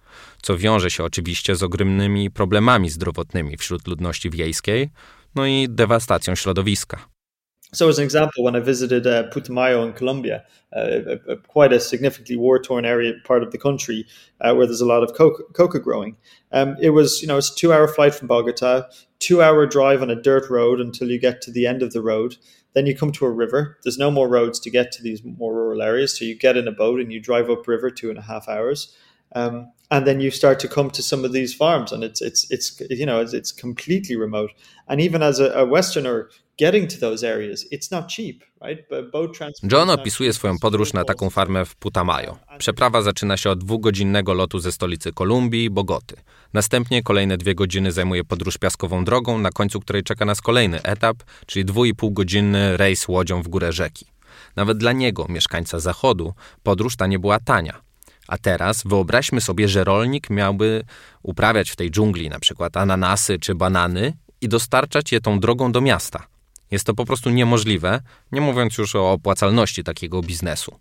co 0.43 0.59
wiąże 0.59 0.91
się 0.91 1.05
oczywiście 1.05 1.57
z 1.57 1.63
ogromnymi 1.63 2.31
problemami 2.31 2.91
zdrowotnymi 2.91 3.57
wśród 3.57 3.87
ludności 3.87 4.31
wiejskiej, 4.31 4.91
no 5.35 5.47
i 5.47 5.67
dewastacją 5.69 6.35
środowiska. 6.35 7.18
So, 7.73 7.89
as 7.89 7.99
an 7.99 8.05
example, 8.05 8.45
when 8.45 8.57
I 8.57 8.61
visited 8.61 9.07
uh, 9.07 9.29
Putumayo 9.31 9.87
in 9.87 9.93
Colombia, 9.93 10.45
uh, 10.75 11.19
a, 11.29 11.33
a, 11.33 11.37
quite 11.37 11.73
a 11.73 11.81
significantly 11.81 12.37
war-torn 12.37 12.87
area, 12.87 13.13
part 13.25 13.43
of 13.43 13.53
the 13.53 13.59
country, 13.59 14.07
uh, 14.41 14.55
where 14.55 14.67
there's 14.67 14.81
a 14.81 14.87
lot 14.87 15.03
of 15.03 15.15
coca, 15.15 15.43
coca 15.53 15.79
growing, 15.79 16.17
um, 16.53 16.77
it 16.81 16.91
was 16.91 17.21
you 17.21 17.29
know 17.29 17.37
it's 17.37 17.51
a 17.51 17.55
two-hour 17.55 17.89
flight 17.89 18.15
from 18.15 18.29
Bogota, 18.29 18.85
two-hour 19.19 19.67
drive 19.67 20.01
on 20.01 20.11
a 20.11 20.21
dirt 20.21 20.49
road 20.49 20.81
until 20.81 21.11
you 21.11 21.21
get 21.21 21.43
to 21.43 21.51
the 21.51 21.67
end 21.67 21.83
of 21.83 21.93
the 21.93 22.01
road. 22.01 22.37
Then 22.73 22.87
you 22.87 22.97
come 22.97 23.13
to 23.13 23.27
a 23.27 23.31
river. 23.31 23.79
There's 23.83 23.99
no 23.99 24.11
more 24.11 24.29
roads 24.29 24.61
to 24.61 24.71
get 24.71 24.93
to 24.93 25.03
these 25.03 25.23
more 25.23 25.53
rural 25.53 25.83
areas, 25.83 26.17
so 26.17 26.25
you 26.25 26.39
get 26.39 26.57
in 26.57 26.69
a 26.69 26.73
boat 26.73 27.01
and 27.01 27.13
you 27.13 27.21
drive 27.21 27.51
up 27.51 27.69
river 27.69 27.91
two 27.91 28.09
and 28.09 28.19
a 28.19 28.23
half 28.23 28.49
hours. 28.49 28.97
Um, 29.35 29.73
and 29.91 30.07
then 30.07 30.21
you 30.21 30.31
start 30.31 30.59
to 30.61 30.69
come 30.69 30.91
to 30.91 31.03
some 31.03 31.25
of 31.25 31.33
these 31.33 31.55
farms 31.55 31.93
and 31.93 32.03
it's 32.03 32.21
it's 32.21 32.51
it's 32.51 32.81
you 32.91 33.07
know 33.07 33.21
it's, 33.21 33.33
it's 33.33 33.53
completely 33.53 34.17
remote 34.17 34.51
and 34.89 35.01
even 35.01 35.23
as 35.23 35.39
a, 35.39 35.51
a 35.53 35.67
westerner 35.67 36.31
John 39.73 39.91
opisuje 39.91 40.33
swoją 40.33 40.59
podróż 40.59 40.93
na 40.93 41.05
taką 41.05 41.31
farmę 41.31 41.65
w 41.65 41.77
Putumayo. 41.77 42.39
Przeprawa 42.59 43.03
zaczyna 43.03 43.37
się 43.37 43.51
od 43.51 43.59
dwugodzinnego 43.59 44.35
lotu 44.35 44.59
ze 44.59 44.73
stolicy 44.73 45.13
Kolumbii 45.13 45.71
Bogoty. 45.71 46.17
Następnie 46.53 47.03
kolejne 47.03 47.37
dwie 47.37 47.55
godziny 47.55 47.93
zajmuje 47.93 48.25
podróż 48.25 48.59
piaskową 48.59 49.05
drogą, 49.05 49.39
na 49.39 49.51
końcu 49.51 49.81
której 49.81 50.03
czeka 50.03 50.25
nas 50.25 50.41
kolejny 50.41 50.83
etap, 50.83 51.17
czyli 51.47 51.65
dwu 51.65 51.85
i 51.85 51.95
pół 51.95 52.11
godzinny 52.11 52.77
rejs 52.77 53.09
łodzią 53.09 53.43
w 53.43 53.49
górę 53.49 53.73
rzeki. 53.73 54.07
Nawet 54.57 54.79
dla 54.79 54.93
niego, 54.93 55.27
mieszkańca 55.29 55.79
zachodu, 55.79 56.35
podróż 56.63 56.97
ta 56.97 57.07
nie 57.07 57.19
była 57.19 57.41
tania. 57.41 57.81
A 58.29 58.39
teraz 58.39 58.83
wyobraźmy 58.87 59.41
sobie, 59.41 59.69
że 59.69 59.85
rolnik 59.85 60.31
miałby 60.31 60.85
uprawiać 61.23 61.71
w 61.71 61.77
tej 61.77 61.91
dżungli 61.91 62.29
na 62.29 62.39
przykład 62.39 62.77
ananasy 62.77 63.39
czy 63.39 63.55
banany 63.55 64.13
i 64.41 64.49
dostarczać 64.49 65.13
je 65.13 65.21
tą 65.21 65.41
drogą 65.41 65.73
do 65.73 65.81
miasta. 65.81 66.38
Jest 66.71 66.85
to 66.85 66.95
po 66.95 67.05
prostu 67.05 67.31
niemożliwe, 67.31 68.01
nie 68.33 68.41
mówiąc 68.41 68.79
już 68.79 68.95
o 68.95 69.13
opłacalności 69.13 69.85
takiego 69.85 70.23
biznesu. 70.23 70.77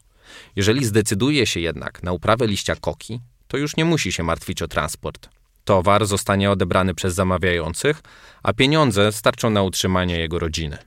Jeżeli 0.55 0.85
zdecyduje 0.85 1.45
się 1.45 1.59
jednak 1.59 2.03
na 2.03 2.11
uprawę 2.11 2.47
liścia 2.47 2.75
koki, 2.75 3.19
to 3.47 3.57
już 3.57 3.77
nie 3.77 3.85
musi 3.85 4.11
się 4.11 4.23
martwić 4.23 4.61
o 4.61 4.67
transport. 4.67 5.29
Towar 5.65 6.05
zostanie 6.05 6.51
odebrany 6.51 6.95
przez 6.95 7.15
zamawiających, 7.15 8.01
a 8.43 8.53
pieniądze 8.53 9.11
starczą 9.11 9.49
na 9.49 9.63
utrzymanie 9.63 10.19
jego 10.19 10.39
rodziny. 10.39 10.77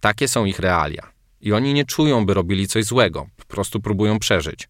Takie 0.00 0.28
są 0.28 0.44
ich 0.44 0.58
realia. 0.58 1.12
I 1.40 1.52
oni 1.52 1.74
nie 1.74 1.84
czują, 1.84 2.26
by 2.26 2.34
robili 2.34 2.68
coś 2.68 2.84
złego, 2.84 3.26
po 3.36 3.44
prostu 3.44 3.80
próbują 3.80 4.18
przeżyć. 4.18 4.68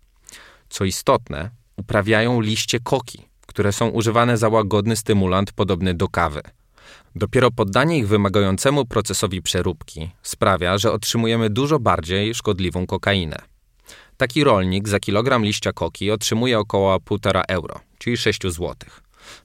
Co 0.69 0.85
istotne, 0.85 1.51
uprawiają 1.77 2.41
liście 2.41 2.81
koki, 2.81 3.29
które 3.47 3.73
są 3.73 3.89
używane 3.89 4.37
za 4.39 4.49
łagodny 4.49 4.97
stymulant 4.97 5.53
podobny 5.53 5.95
do 5.95 6.09
kawy– 6.09 6.43
Dopiero 7.19 7.51
poddanie 7.51 7.99
ich 7.99 8.09
wymagającemu 8.09 8.85
procesowi 8.85 9.43
przeróbki 9.43 10.11
sprawia, 10.23 10.79
że 10.79 10.93
otrzymujemy 10.93 11.51
dużo 11.51 11.79
bardziej 11.79 12.35
szkodliwą 12.35 12.87
kokainę. 12.87 13.37
Taki 14.17 14.45
rolnik 14.45 14.89
za 14.89 15.01
kilogram 15.01 15.45
liścia 15.45 15.73
koki 15.73 16.11
otrzymuje 16.11 16.59
około 16.59 16.97
1,5 16.97 17.43
euro, 17.49 17.81
czyli 17.99 18.17
6 18.17 18.43
zł. 18.43 18.75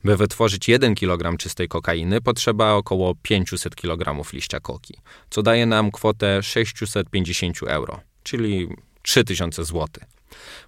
By 0.03 0.17
wytworzyć 0.17 0.67
1 0.69 0.95
kg 0.95 1.37
czystej 1.37 1.67
kokainy 1.67 2.21
potrzeba 2.21 2.73
około 2.73 3.15
500 3.21 3.75
kg 3.75 4.33
liścia 4.33 4.59
koki, 4.59 4.93
co 5.29 5.43
daje 5.43 5.65
nam 5.65 5.91
kwotę 5.91 6.43
650 6.43 7.57
euro, 7.67 7.99
czyli 8.23 8.67
3000 9.01 9.65
zł. 9.65 9.87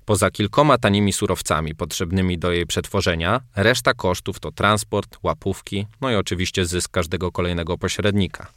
Poza 0.06 0.32
kilkoma 0.32 0.78
tanimi 0.78 1.14
surowcami 1.14 1.76
potrzebnymi 1.76 2.38
do 2.38 2.52
jej 2.52 2.66
przetworzenia, 2.66 3.42
reszta 3.56 3.94
kosztów 3.94 4.40
to 4.40 4.52
transport, 4.52 5.18
łapówki, 5.24 5.88
no 6.02 6.12
i 6.12 6.16
oczywiście 6.16 6.66
zysk 6.66 6.92
każdego 6.92 7.32
kolejnego 7.32 7.78
pośrednika. 7.78 8.48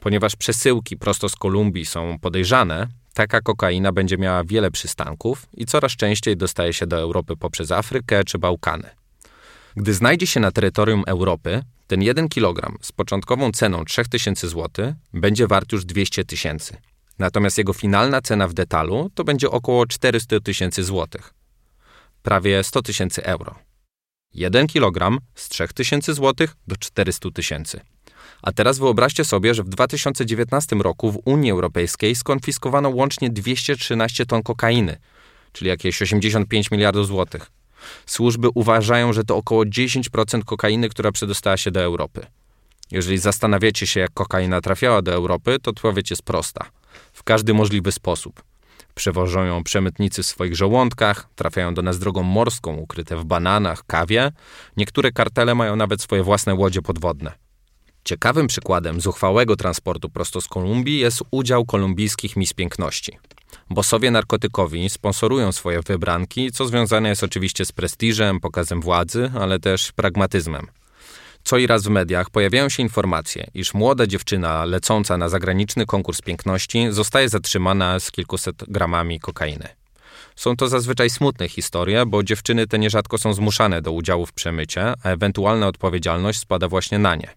Ponieważ 0.00 0.36
przesyłki 0.36 0.96
prosto 0.96 1.28
z 1.28 1.36
Kolumbii 1.36 1.86
są 1.86 2.18
podejrzane, 2.18 2.88
taka 3.14 3.40
kokaina 3.40 3.92
będzie 3.92 4.18
miała 4.18 4.44
wiele 4.44 4.70
przystanków 4.70 5.46
i 5.54 5.66
coraz 5.66 5.92
częściej 5.92 6.36
dostaje 6.36 6.72
się 6.72 6.86
do 6.86 6.98
Europy 6.98 7.36
poprzez 7.36 7.70
Afrykę 7.70 8.24
czy 8.24 8.38
Bałkany. 8.38 8.90
Gdy 9.76 9.94
znajdzie 9.94 10.26
się 10.26 10.40
na 10.40 10.52
terytorium 10.52 11.04
Europy, 11.06 11.62
ten 11.86 12.02
1 12.02 12.28
kg 12.28 12.78
z 12.82 12.92
początkową 12.92 13.52
ceną 13.52 13.84
3000 13.84 14.48
zł 14.48 14.94
będzie 15.12 15.46
wart 15.46 15.72
już 15.72 15.84
200 15.84 16.24
tysięcy. 16.24 16.76
Natomiast 17.22 17.58
jego 17.58 17.72
finalna 17.72 18.20
cena 18.20 18.48
w 18.48 18.54
detalu 18.54 19.10
to 19.14 19.24
będzie 19.24 19.50
około 19.50 19.86
400 19.86 20.40
tysięcy 20.40 20.84
złotych. 20.84 21.34
Prawie 22.22 22.64
100 22.64 22.82
tysięcy 22.82 23.24
euro. 23.24 23.54
1 24.34 24.66
kg 24.66 25.18
z 25.34 25.48
3000 25.48 26.14
zł 26.14 26.46
do 26.66 26.76
400 26.76 27.30
tysięcy. 27.30 27.80
A 28.42 28.52
teraz 28.52 28.78
wyobraźcie 28.78 29.24
sobie, 29.24 29.54
że 29.54 29.62
w 29.62 29.68
2019 29.68 30.76
roku 30.76 31.12
w 31.12 31.18
Unii 31.24 31.50
Europejskiej 31.50 32.14
skonfiskowano 32.14 32.88
łącznie 32.88 33.30
213 33.30 34.26
ton 34.26 34.42
kokainy, 34.42 34.96
czyli 35.52 35.68
jakieś 35.68 36.02
85 36.02 36.70
miliardów 36.70 37.06
złotych. 37.06 37.50
Służby 38.06 38.48
uważają, 38.54 39.12
że 39.12 39.24
to 39.24 39.36
około 39.36 39.64
10% 39.64 40.44
kokainy, 40.44 40.88
która 40.88 41.12
przedostała 41.12 41.56
się 41.56 41.70
do 41.70 41.80
Europy. 41.80 42.26
Jeżeli 42.90 43.18
zastanawiacie 43.18 43.86
się, 43.86 44.00
jak 44.00 44.10
kokaina 44.14 44.60
trafiała 44.60 45.02
do 45.02 45.12
Europy, 45.12 45.58
to 45.62 45.70
odpowiedź 45.70 46.10
jest 46.10 46.22
prosta. 46.22 46.81
W 47.12 47.22
każdy 47.22 47.54
możliwy 47.54 47.92
sposób. 47.92 48.42
Przewożą 48.94 49.44
ją 49.44 49.64
przemytnicy 49.64 50.22
w 50.22 50.26
swoich 50.26 50.56
żołądkach, 50.56 51.28
trafiają 51.34 51.74
do 51.74 51.82
nas 51.82 51.98
drogą 51.98 52.22
morską, 52.22 52.76
ukryte 52.76 53.16
w 53.16 53.24
bananach, 53.24 53.84
kawie. 53.86 54.32
Niektóre 54.76 55.12
kartele 55.12 55.54
mają 55.54 55.76
nawet 55.76 56.02
swoje 56.02 56.22
własne 56.22 56.54
łodzie 56.54 56.82
podwodne. 56.82 57.32
Ciekawym 58.04 58.46
przykładem 58.46 59.00
zuchwałego 59.00 59.56
transportu 59.56 60.10
prosto 60.10 60.40
z 60.40 60.48
Kolumbii 60.48 60.98
jest 60.98 61.22
udział 61.30 61.64
kolumbijskich 61.64 62.36
mis 62.36 62.52
piękności. 62.52 63.18
Bosowie 63.70 64.10
narkotykowi 64.10 64.90
sponsorują 64.90 65.52
swoje 65.52 65.80
wybranki, 65.80 66.52
co 66.52 66.66
związane 66.66 67.08
jest 67.08 67.24
oczywiście 67.24 67.64
z 67.64 67.72
prestiżem, 67.72 68.40
pokazem 68.40 68.80
władzy, 68.80 69.30
ale 69.40 69.58
też 69.58 69.92
pragmatyzmem. 69.92 70.66
Co 71.44 71.58
i 71.58 71.66
raz 71.66 71.82
w 71.82 71.90
mediach 71.90 72.30
pojawiają 72.30 72.68
się 72.68 72.82
informacje, 72.82 73.46
iż 73.54 73.74
młoda 73.74 74.06
dziewczyna 74.06 74.64
lecąca 74.64 75.16
na 75.16 75.28
zagraniczny 75.28 75.86
konkurs 75.86 76.20
piękności 76.20 76.86
zostaje 76.90 77.28
zatrzymana 77.28 78.00
z 78.00 78.10
kilkuset 78.10 78.56
gramami 78.68 79.20
kokainy. 79.20 79.68
Są 80.36 80.56
to 80.56 80.68
zazwyczaj 80.68 81.10
smutne 81.10 81.48
historie, 81.48 82.06
bo 82.06 82.22
dziewczyny 82.22 82.66
te 82.66 82.78
nierzadko 82.78 83.18
są 83.18 83.34
zmuszane 83.34 83.82
do 83.82 83.92
udziału 83.92 84.26
w 84.26 84.32
przemycie, 84.32 84.92
a 85.02 85.08
ewentualna 85.08 85.66
odpowiedzialność 85.66 86.38
spada 86.38 86.68
właśnie 86.68 86.98
na 86.98 87.14
nie. 87.14 87.28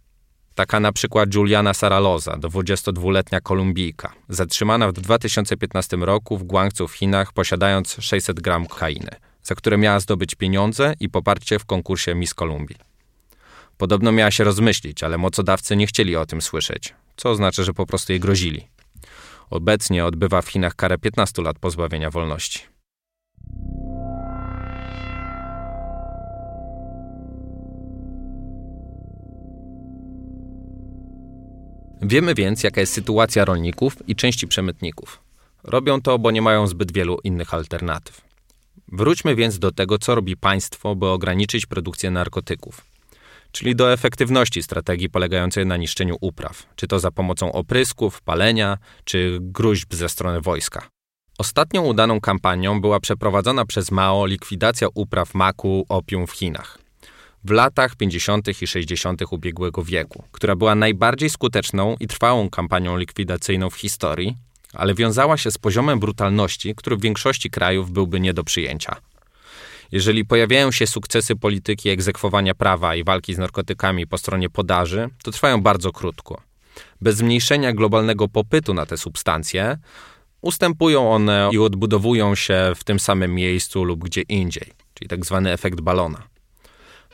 Taka 0.56 0.80
na 0.80 0.92
przykład 0.92 1.36
Juliana 1.36 1.74
Saraloza, 1.74 2.32
22-letnia 2.32 3.42
Kolumbijka, 3.42 4.14
zatrzymana 4.30 4.88
w 4.88 4.94
2015 4.94 5.98
roku 5.98 6.38
w 6.38 6.44
Guangzhou 6.44 6.88
w 6.88 6.94
Chinach, 6.94 7.34
posiadając 7.34 7.98
600 8.00 8.40
gram 8.40 8.66
kokainy, 8.66 9.10
za 9.44 9.56
które 9.56 9.78
miała 9.78 10.00
zdobyć 10.00 10.36
pieniądze 10.36 10.94
i 11.00 11.10
poparcie 11.10 11.60
w 11.60 11.66
konkursie 11.66 12.16
Miss 12.16 12.34
Kolumbii. 12.34 12.95
Podobno 13.78 14.12
miała 14.12 14.32
się 14.32 14.44
rozmyślić, 14.44 15.04
ale 15.04 15.18
mocodawcy 15.18 15.76
nie 15.76 15.88
chcieli 15.88 16.16
o 16.16 16.26
tym 16.26 16.42
słyszeć, 16.42 16.94
co 17.18 17.30
oznacza, 17.30 17.64
że 17.64 17.74
po 17.74 17.86
prostu 17.86 18.14
jej 18.14 18.20
grozili. 18.20 18.68
Obecnie 19.50 20.06
odbywa 20.06 20.42
w 20.42 20.48
Chinach 20.48 20.76
karę 20.76 20.98
15 20.98 21.42
lat 21.42 21.60
pozbawienia 21.60 22.10
wolności. 22.10 22.60
Wiemy 32.02 32.36
więc, 32.36 32.64
jaka 32.64 32.82
jest 32.82 32.94
sytuacja 32.94 33.46
rolników 33.46 34.10
i 34.10 34.16
części 34.16 34.48
przemytników. 34.48 35.20
Robią 35.64 36.02
to, 36.02 36.20
bo 36.20 36.32
nie 36.32 36.42
mają 36.42 36.68
zbyt 36.68 36.92
wielu 36.94 37.20
innych 37.24 37.54
alternatyw. 37.54 38.22
Wróćmy 38.92 39.36
więc 39.36 39.60
do 39.60 39.72
tego, 39.72 39.98
co 39.98 40.16
robi 40.16 40.38
państwo, 40.38 40.96
by 40.96 41.08
ograniczyć 41.08 41.66
produkcję 41.66 42.12
narkotyków, 42.12 42.82
czyli 43.56 43.76
do 43.76 43.94
efektywności 43.94 44.64
strategii 44.64 45.10
polegającej 45.10 45.66
na 45.66 45.78
niszczeniu 45.78 46.18
upraw, 46.22 46.66
czy 46.76 46.88
to 46.88 47.00
za 47.00 47.12
pomocą 47.12 47.52
oprysków, 47.52 48.22
palenia, 48.22 48.78
czy 49.04 49.38
gruźb 49.42 49.94
ze 49.94 50.10
strony 50.10 50.42
wojska. 50.42 50.88
Ostatnią 51.38 51.82
udaną 51.82 52.22
kampanią 52.22 52.82
była 52.82 53.00
przeprowadzona 53.00 53.66
przez 53.66 53.92
Mao 53.92 54.26
likwidacja 54.26 54.88
upraw 54.96 55.34
maku 55.34 55.86
opium 55.90 56.28
w 56.28 56.32
Chinach 56.32 56.78
w 57.44 57.52
latach 57.52 57.96
50. 57.96 58.62
i 58.62 58.68
60. 58.68 59.22
ubiegłego 59.32 59.84
wieku, 59.84 60.24
która 60.32 60.56
była 60.56 60.76
najbardziej 60.76 61.30
skuteczną 61.30 61.96
i 62.00 62.08
trwałą 62.08 62.50
kampanią 62.50 62.98
likwidacyjną 62.98 63.70
w 63.70 63.76
historii, 63.76 64.38
ale 64.74 64.94
wiązała 64.94 65.38
się 65.38 65.52
z 65.52 65.58
poziomem 65.58 66.00
brutalności, 66.00 66.76
który 66.76 66.96
w 66.96 67.02
większości 67.02 67.50
krajów 67.50 67.92
byłby 67.92 68.20
nie 68.20 68.34
do 68.34 68.44
przyjęcia. 68.44 68.96
Jeżeli 69.92 70.26
pojawiają 70.26 70.72
się 70.72 70.88
sukcesy 70.88 71.36
polityki 71.36 71.90
egzekwowania 71.90 72.56
prawa 72.56 72.96
i 72.96 73.04
walki 73.04 73.34
z 73.34 73.38
narkotykami 73.38 74.08
po 74.08 74.18
stronie 74.18 74.50
podaży, 74.50 75.10
to 75.24 75.32
trwają 75.32 75.62
bardzo 75.62 75.92
krótko. 75.92 76.42
Bez 77.02 77.16
zmniejszenia 77.18 77.74
globalnego 77.74 78.28
popytu 78.28 78.74
na 78.74 78.86
te 78.86 78.98
substancje, 78.98 79.78
ustępują 80.42 81.12
one 81.12 81.50
i 81.52 81.58
odbudowują 81.58 82.36
się 82.36 82.72
w 82.76 82.84
tym 82.84 83.00
samym 83.00 83.36
miejscu 83.36 83.84
lub 83.84 84.04
gdzie 84.04 84.22
indziej, 84.22 84.74
czyli 84.94 85.10
tak 85.10 85.26
zwany 85.26 85.52
efekt 85.52 85.82
balona. 85.82 86.24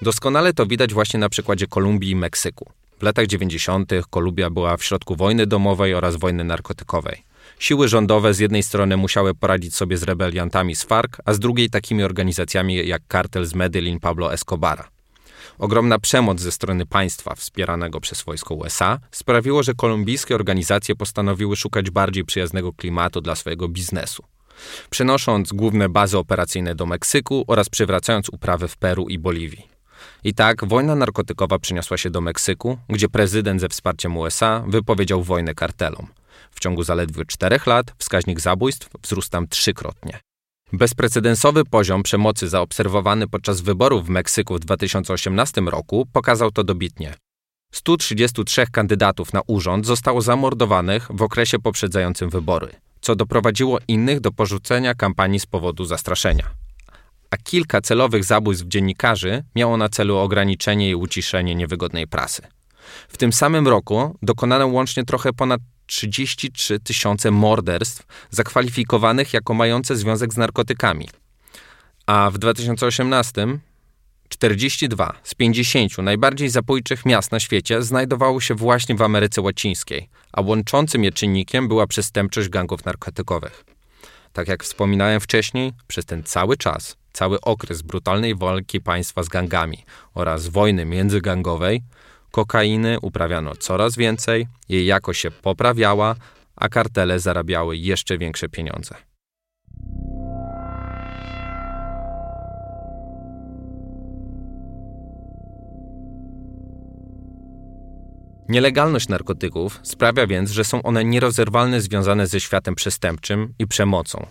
Doskonale 0.01 0.53
to 0.53 0.65
widać 0.65 0.93
właśnie 0.93 1.19
na 1.19 1.29
przykładzie 1.29 1.67
Kolumbii 1.67 2.11
i 2.11 2.15
Meksyku. 2.15 2.71
W 2.99 3.03
latach 3.03 3.27
90. 3.27 3.91
Kolumbia 4.09 4.49
była 4.49 4.77
w 4.77 4.83
środku 4.83 5.15
wojny 5.15 5.47
domowej 5.47 5.93
oraz 5.93 6.15
wojny 6.15 6.43
narkotykowej. 6.43 7.23
Siły 7.61 7.87
rządowe 7.87 8.33
z 8.33 8.39
jednej 8.39 8.63
strony 8.63 8.97
musiały 8.97 9.35
poradzić 9.35 9.75
sobie 9.75 9.97
z 9.97 10.03
rebeliantami 10.03 10.75
z 10.75 10.83
FARC, 10.83 11.11
a 11.25 11.33
z 11.33 11.39
drugiej 11.39 11.69
takimi 11.69 12.03
organizacjami 12.03 12.87
jak 12.87 13.01
kartel 13.07 13.45
z 13.45 13.55
Medellin 13.55 13.99
Pablo 13.99 14.33
Escobara. 14.33 14.89
Ogromna 15.59 15.99
przemoc 15.99 16.39
ze 16.39 16.51
strony 16.51 16.85
państwa 16.85 17.35
wspieranego 17.35 17.99
przez 17.99 18.21
wojsko 18.21 18.55
USA 18.55 18.99
sprawiło, 19.11 19.63
że 19.63 19.73
kolumbijskie 19.73 20.35
organizacje 20.35 20.95
postanowiły 20.95 21.55
szukać 21.55 21.89
bardziej 21.89 22.25
przyjaznego 22.25 22.73
klimatu 22.73 23.21
dla 23.21 23.35
swojego 23.35 23.67
biznesu. 23.67 24.23
Przenosząc 24.89 25.53
główne 25.53 25.89
bazy 25.89 26.17
operacyjne 26.17 26.75
do 26.75 26.85
Meksyku 26.85 27.43
oraz 27.47 27.69
przywracając 27.69 28.29
uprawy 28.29 28.67
w 28.67 28.77
Peru 28.77 29.07
i 29.07 29.19
Boliwii. 29.19 29.67
I 30.23 30.33
tak 30.33 30.65
wojna 30.65 30.95
narkotykowa 30.95 31.59
przeniosła 31.59 31.97
się 31.97 32.09
do 32.09 32.21
Meksyku, 32.21 32.77
gdzie 32.89 33.09
prezydent 33.09 33.61
ze 33.61 33.69
wsparciem 33.69 34.17
USA 34.17 34.63
wypowiedział 34.67 35.23
wojnę 35.23 35.53
kartelom. 35.53 36.07
W 36.51 36.59
ciągu 36.59 36.83
zaledwie 36.83 37.25
czterech 37.25 37.67
lat 37.67 37.93
wskaźnik 37.97 38.39
zabójstw 38.39 38.89
wzrósł 39.03 39.29
tam 39.29 39.47
trzykrotnie. 39.47 40.19
Bezprecedensowy 40.73 41.65
poziom 41.65 42.03
przemocy 42.03 42.49
zaobserwowany 42.49 43.27
podczas 43.27 43.61
wyborów 43.61 44.05
w 44.05 44.09
Meksyku 44.09 44.55
w 44.55 44.59
2018 44.59 45.61
roku 45.61 46.07
pokazał 46.13 46.51
to 46.51 46.63
dobitnie. 46.63 47.13
133 47.73 48.65
kandydatów 48.71 49.33
na 49.33 49.41
urząd 49.47 49.85
zostało 49.85 50.21
zamordowanych 50.21 51.07
w 51.09 51.21
okresie 51.21 51.59
poprzedzającym 51.59 52.29
wybory, 52.29 52.71
co 53.01 53.15
doprowadziło 53.15 53.79
innych 53.87 54.19
do 54.19 54.31
porzucenia 54.31 54.95
kampanii 54.95 55.39
z 55.39 55.45
powodu 55.45 55.85
zastraszenia 55.85 56.61
a 57.31 57.37
kilka 57.37 57.81
celowych 57.81 58.23
zabójstw 58.23 58.67
dziennikarzy 58.67 59.43
miało 59.55 59.77
na 59.77 59.89
celu 59.89 60.17
ograniczenie 60.17 60.89
i 60.89 60.95
uciszenie 60.95 61.55
niewygodnej 61.55 62.07
prasy. 62.07 62.41
W 63.07 63.17
tym 63.17 63.33
samym 63.33 63.67
roku 63.67 64.17
dokonano 64.21 64.67
łącznie 64.67 65.03
trochę 65.03 65.33
ponad 65.33 65.61
33 65.91 66.79
tysiące 66.79 67.31
morderstw 67.31 68.05
zakwalifikowanych 68.29 69.33
jako 69.33 69.53
mające 69.53 69.95
związek 69.95 70.33
z 70.33 70.37
narkotykami. 70.37 71.09
A 72.05 72.31
w 72.33 72.37
2018 72.37 73.47
42 74.29 75.13
z 75.23 75.35
50 75.35 75.97
najbardziej 75.97 76.49
zabójczych 76.49 77.05
miast 77.05 77.31
na 77.31 77.39
świecie 77.39 77.83
znajdowało 77.83 78.41
się 78.41 78.55
właśnie 78.55 78.95
w 78.95 79.01
Ameryce 79.01 79.41
Łacińskiej, 79.41 80.09
a 80.33 80.41
łączącym 80.41 81.03
je 81.03 81.11
czynnikiem 81.11 81.67
była 81.67 81.87
przestępczość 81.87 82.49
gangów 82.49 82.85
narkotykowych. 82.85 83.65
Tak 84.33 84.47
jak 84.47 84.63
wspominałem 84.63 85.19
wcześniej, 85.19 85.73
przez 85.87 86.05
ten 86.05 86.23
cały 86.23 86.57
czas 86.57 87.01
Cały 87.13 87.41
okres 87.41 87.81
brutalnej 87.81 88.35
walki 88.35 88.81
państwa 88.81 89.23
z 89.23 89.27
gangami 89.27 89.77
oraz 90.13 90.47
wojny 90.47 90.85
międzygangowej 90.85 91.83
Kokainy 92.31 92.97
uprawiano 93.01 93.55
coraz 93.55 93.95
więcej, 93.95 94.47
jej 94.69 94.85
jakość 94.85 95.21
się 95.21 95.31
poprawiała, 95.31 96.15
a 96.55 96.69
kartele 96.69 97.19
zarabiały 97.19 97.77
jeszcze 97.77 98.17
większe 98.17 98.49
pieniądze. 98.49 98.95
Nielegalność 108.49 109.07
narkotyków 109.07 109.79
sprawia 109.83 110.27
więc, 110.27 110.51
że 110.51 110.63
są 110.63 110.83
one 110.83 111.05
nierozerwalnie 111.05 111.81
związane 111.81 112.27
ze 112.27 112.39
światem 112.39 112.75
przestępczym 112.75 113.53
i 113.59 113.67
przemocą. 113.67 114.25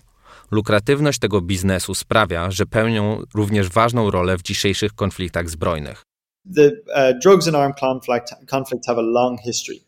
Lukratywność 0.51 1.19
tego 1.19 1.41
biznesu 1.41 1.95
sprawia, 1.95 2.51
że 2.51 2.67
pełnią 2.67 3.23
również 3.35 3.69
ważną 3.69 4.11
rolę 4.11 4.39
w 4.39 4.43
dzisiejszych 4.43 4.93
konfliktach 4.93 5.51
zbrojnych. 5.51 6.10
The 6.45 6.83
uh, 6.93 7.13
drugs 7.21 7.47
and 7.47 7.57
armed 7.57 7.77
conflict, 7.77 8.33
conflict 8.47 8.87
have 8.87 8.99
a 8.99 9.03
long 9.03 9.39
history. 9.43 9.83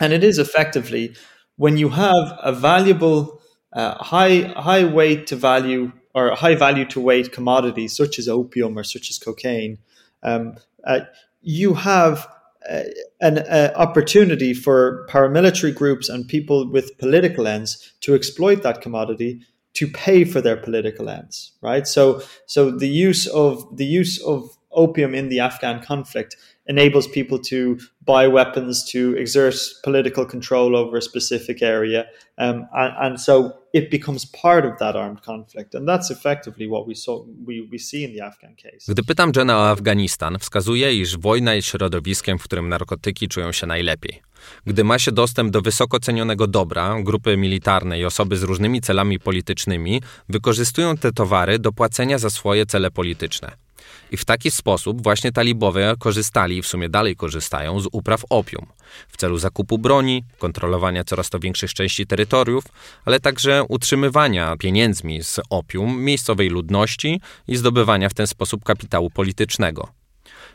And 0.00 0.12
it 0.12 0.24
is 0.24 0.38
effectively 0.38 1.14
when 1.56 1.76
you 1.76 1.90
have 1.90 2.38
a 2.42 2.52
valuable, 2.52 3.40
uh, 3.72 3.94
high, 4.02 4.52
high 4.56 4.84
weight 4.84 5.26
to 5.28 5.36
value 5.36 5.92
or 6.14 6.34
high 6.34 6.54
value 6.54 6.84
to 6.86 7.00
weight 7.00 7.32
commodities 7.32 7.96
such 7.96 8.18
as 8.18 8.28
opium 8.28 8.78
or 8.78 8.84
such 8.84 9.10
as 9.10 9.18
cocaine, 9.18 9.78
um, 10.22 10.56
uh, 10.84 11.00
you 11.42 11.74
have 11.74 12.26
uh, 12.68 12.82
an 13.20 13.38
uh, 13.38 13.72
opportunity 13.76 14.52
for 14.52 15.06
paramilitary 15.08 15.74
groups 15.74 16.08
and 16.08 16.26
people 16.26 16.68
with 16.70 16.98
political 16.98 17.46
ends 17.46 17.92
to 18.00 18.14
exploit 18.14 18.62
that 18.62 18.80
commodity 18.80 19.40
to 19.74 19.86
pay 19.86 20.24
for 20.24 20.40
their 20.40 20.56
political 20.56 21.08
ends 21.08 21.52
right 21.60 21.86
so 21.86 22.20
so 22.46 22.70
the 22.70 22.88
use 22.88 23.28
of 23.28 23.76
the 23.76 23.84
use 23.84 24.20
of 24.22 24.55
opium 24.76 25.14
in 25.14 25.28
the 25.28 25.40
afghan 25.40 25.80
conflict 25.88 26.36
enables 26.66 27.08
people 27.08 27.38
to 27.38 27.78
buy 28.04 28.28
weapons 28.28 28.84
to 28.92 29.16
exert 29.16 29.54
political 29.82 30.26
control 30.26 30.76
over 30.76 30.98
a 30.98 31.02
specific 31.02 31.62
area 31.62 32.04
um, 32.38 32.66
and, 32.72 32.94
and, 32.98 33.20
so 33.20 33.52
it 33.72 33.90
becomes 33.90 34.26
part 34.42 34.64
of 34.64 34.78
that 34.78 34.96
armed 34.96 35.22
conflict 35.22 35.74
and 35.74 35.88
that's 35.88 36.10
effectively 36.10 36.66
what 36.68 36.86
we 36.86 36.94
saw 36.94 37.24
we, 37.46 37.68
we 37.72 37.78
see 37.78 38.04
in 38.04 38.12
the 38.12 38.24
Afghan 38.24 38.54
case. 38.56 38.92
Gdy 38.92 39.02
pytam 39.02 39.32
Jena 39.36 39.56
o 39.56 39.70
Afganistan, 39.70 40.38
wskazuje, 40.38 40.94
iż 40.94 41.18
wojna 41.18 41.54
jest 41.54 41.68
środowiskiem, 41.68 42.38
w 42.38 42.42
którym 42.42 42.68
narkotyki 42.68 43.28
czują 43.28 43.52
się 43.52 43.66
najlepiej. 43.66 44.22
Gdy 44.66 44.84
ma 44.84 44.98
się 44.98 45.12
dostęp 45.12 45.50
do 45.50 45.60
wysoko 45.60 46.00
cenionego 46.00 46.46
dobra, 46.46 47.02
grupy 47.02 47.36
militarne 47.36 47.98
i 48.00 48.04
osoby 48.04 48.36
z 48.36 48.42
różnymi 48.42 48.80
celami 48.80 49.18
politycznymi 49.18 50.02
wykorzystują 50.28 50.96
te 50.96 51.12
towary 51.12 51.58
do 51.58 51.72
płacenia 51.72 52.18
za 52.18 52.30
swoje 52.30 52.66
cele 52.66 52.90
polityczne. 52.90 53.65
I 54.10 54.16
w 54.16 54.24
taki 54.24 54.50
sposób 54.50 55.02
właśnie 55.02 55.32
talibowie 55.32 55.94
korzystali 55.98 56.56
i 56.56 56.62
w 56.62 56.66
sumie 56.66 56.88
dalej 56.88 57.16
korzystają 57.16 57.80
z 57.80 57.88
upraw 57.92 58.24
opium 58.30 58.66
w 59.08 59.16
celu 59.16 59.38
zakupu 59.38 59.78
broni, 59.78 60.24
kontrolowania 60.38 61.04
coraz 61.04 61.30
to 61.30 61.38
większych 61.38 61.74
części 61.74 62.06
terytoriów, 62.06 62.64
ale 63.04 63.20
także 63.20 63.64
utrzymywania 63.68 64.56
pieniędzmi 64.56 65.24
z 65.24 65.40
opium 65.50 66.04
miejscowej 66.04 66.48
ludności 66.48 67.20
i 67.48 67.56
zdobywania 67.56 68.08
w 68.08 68.14
ten 68.14 68.26
sposób 68.26 68.64
kapitału 68.64 69.10
politycznego. 69.10 69.88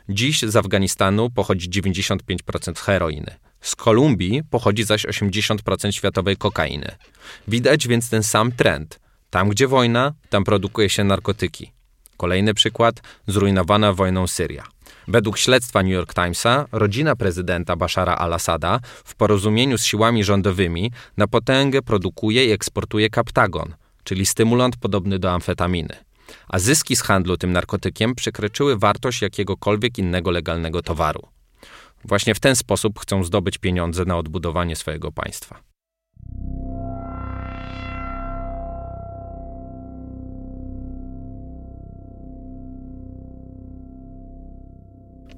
Dziś 0.08 0.42
z 0.42 0.56
Afganistanu 0.56 1.30
pochodzi 1.30 1.70
95% 1.70 2.78
heroiny. 2.78 3.34
Z 3.60 3.76
Kolumbii 3.76 4.42
pochodzi 4.50 4.84
zaś 4.84 5.06
80% 5.06 5.92
światowej 5.92 6.36
kokainy. 6.36 6.96
Widać 7.48 7.88
więc 7.88 8.10
ten 8.10 8.22
sam 8.22 8.52
trend. 8.52 9.00
Tam, 9.30 9.48
gdzie 9.48 9.68
wojna, 9.68 10.12
tam 10.30 10.44
produkuje 10.44 10.88
się 10.88 11.04
narkotyki. 11.04 11.72
Kolejny 12.16 12.54
przykład 12.54 13.00
zrujnowana 13.26 13.92
wojną 13.92 14.26
Syria. 14.26 14.64
Według 15.08 15.38
śledztwa 15.38 15.82
New 15.82 15.92
York 15.92 16.14
Timesa, 16.14 16.66
rodzina 16.72 17.16
prezydenta 17.16 17.76
Bashara 17.76 18.14
al-Assada 18.14 18.80
w 19.04 19.14
porozumieniu 19.14 19.78
z 19.78 19.84
siłami 19.84 20.24
rządowymi 20.24 20.92
na 21.16 21.26
potęgę 21.26 21.82
produkuje 21.82 22.46
i 22.46 22.50
eksportuje 22.50 23.10
kaptagon, 23.10 23.74
czyli 24.04 24.26
stymulant 24.26 24.76
podobny 24.76 25.18
do 25.18 25.32
amfetaminy. 25.32 25.96
A 26.48 26.58
zyski 26.58 26.96
z 26.96 27.02
handlu 27.02 27.36
tym 27.36 27.52
narkotykiem 27.52 28.14
przekroczyły 28.14 28.78
wartość 28.78 29.22
jakiegokolwiek 29.22 29.98
innego 29.98 30.30
legalnego 30.30 30.82
towaru. 30.82 31.28
Właśnie 32.04 32.34
w 32.34 32.40
ten 32.40 32.56
sposób 32.56 33.00
chcą 33.00 33.24
zdobyć 33.24 33.58
pieniądze 33.58 34.04
na 34.04 34.18
odbudowanie 34.18 34.76
swojego 34.76 35.12
państwa. 35.12 35.71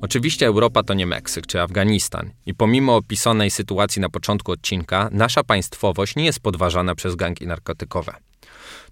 Oczywiście 0.04 0.46
Europa 0.46 0.82
to 0.82 0.94
nie 0.94 1.06
Meksyk 1.06 1.46
czy 1.46 1.60
Afganistan 1.60 2.30
i 2.46 2.54
pomimo 2.54 2.96
opisanej 2.96 3.50
sytuacji 3.50 4.02
na 4.02 4.08
początku 4.08 4.52
odcinka, 4.52 5.08
nasza 5.12 5.44
państwowość 5.44 6.16
nie 6.16 6.24
jest 6.24 6.40
podważana 6.40 6.94
przez 6.94 7.16
gangi 7.16 7.46
narkotykowe. 7.46 8.14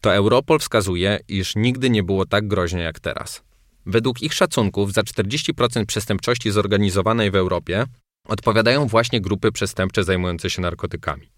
To 0.00 0.14
Europol 0.14 0.58
wskazuje, 0.58 1.18
iż 1.28 1.56
nigdy 1.56 1.90
nie 1.90 2.02
było 2.02 2.26
tak 2.26 2.48
groźnie 2.48 2.80
jak 2.80 3.00
teraz. 3.00 3.42
Według 3.86 4.22
ich 4.22 4.34
szacunków 4.34 4.92
za 4.92 5.00
40% 5.02 5.86
przestępczości 5.86 6.50
zorganizowanej 6.50 7.30
w 7.30 7.36
Europie 7.36 7.84
odpowiadają 8.28 8.86
właśnie 8.86 9.20
grupy 9.20 9.52
przestępcze 9.52 10.04
zajmujące 10.04 10.50
się 10.50 10.62
narkotykami. 10.62 11.28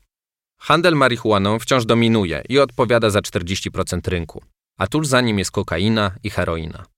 Handel 0.60 0.94
marihuaną 0.94 1.58
wciąż 1.58 1.84
dominuje 1.84 2.42
i 2.48 2.58
odpowiada 2.58 3.10
za 3.10 3.20
40% 3.20 4.08
rynku, 4.08 4.42
a 4.78 4.86
tuż 4.86 5.06
za 5.06 5.20
nim 5.20 5.38
jest 5.38 5.50
kokaina 5.50 6.10
i 6.22 6.30
heroina. 6.30 6.93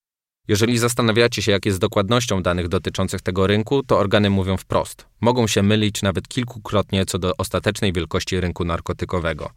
Jeżeli 0.48 0.78
zastanawiacie 0.78 1.42
się, 1.42 1.52
jak 1.52 1.66
jest 1.66 1.76
z 1.76 1.78
dokładnością 1.78 2.42
danych 2.42 2.68
dotyczących 2.68 3.22
tego 3.22 3.46
rynku, 3.46 3.82
to 3.82 3.98
organy 3.98 4.30
mówią 4.30 4.56
wprost. 4.56 5.06
Mogą 5.20 5.46
się 5.46 5.62
mylić 5.62 6.02
nawet 6.02 6.28
kilkukrotnie 6.28 7.06
co 7.06 7.18
do 7.18 7.36
ostatecznej 7.36 7.92
wielkości 7.92 8.40
rynku 8.40 8.64
narkotykowego. 8.64 9.50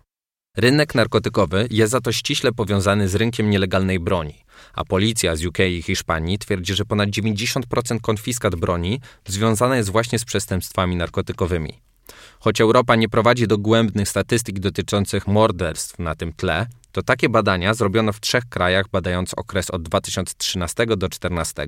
Rynek 0.58 0.96
narkotykowy 0.96 1.68
jest 1.72 1.92
za 1.92 2.02
to 2.02 2.12
ściśle 2.12 2.52
powiązany 2.52 3.10
z 3.10 3.16
rynkiem 3.16 3.50
nielegalnej 3.50 4.00
broni, 4.00 4.44
a 4.74 4.86
policja 4.86 5.36
z 5.36 5.46
UK 5.46 5.60
i 5.60 5.82
Hiszpanii 5.82 6.38
twierdzi, 6.38 6.76
że 6.76 6.86
ponad 6.86 7.10
90% 7.10 8.00
konfiskat 8.02 8.56
broni 8.56 9.00
związane 9.28 9.78
jest 9.78 9.90
właśnie 9.90 10.20
z 10.20 10.26
przestępstwami 10.26 10.96
narkotykowymi. 10.96 11.89
Choć 12.40 12.62
Europa 12.62 12.96
nie 12.96 13.10
prowadzi 13.10 13.48
dogłębnych 13.48 14.10
statystyk 14.10 14.60
dotyczących 14.60 15.28
morderstw 15.28 16.00
na 16.00 16.16
tym 16.16 16.34
tle, 16.34 16.68
to 16.92 17.04
takie 17.04 17.30
badania 17.30 17.74
zrobiono 17.74 18.14
w 18.14 18.20
trzech 18.20 18.46
krajach, 18.46 18.86
badając 18.92 19.34
okres 19.34 19.70
od 19.70 19.84
2013 19.84 20.86
do 20.86 20.98
2014. 20.98 21.68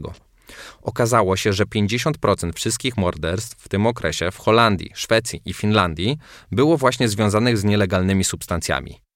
Okazało 0.81 1.37
się, 1.37 1.53
że 1.53 1.65
50% 1.65 2.53
wszystkich 2.53 2.97
morderstw 2.97 3.57
w 3.63 3.69
tym 3.69 3.87
okresie 3.87 4.31
w 4.31 4.37
Holandii, 4.37 4.91
Szwecji 4.95 5.41
i 5.45 5.53
Finlandii 5.53 6.17
było 6.51 6.77
właśnie 6.77 7.09
związanych 7.09 7.57
z 7.57 7.63
nielegalnymi 7.63 8.23
substancjami. 8.23 9.10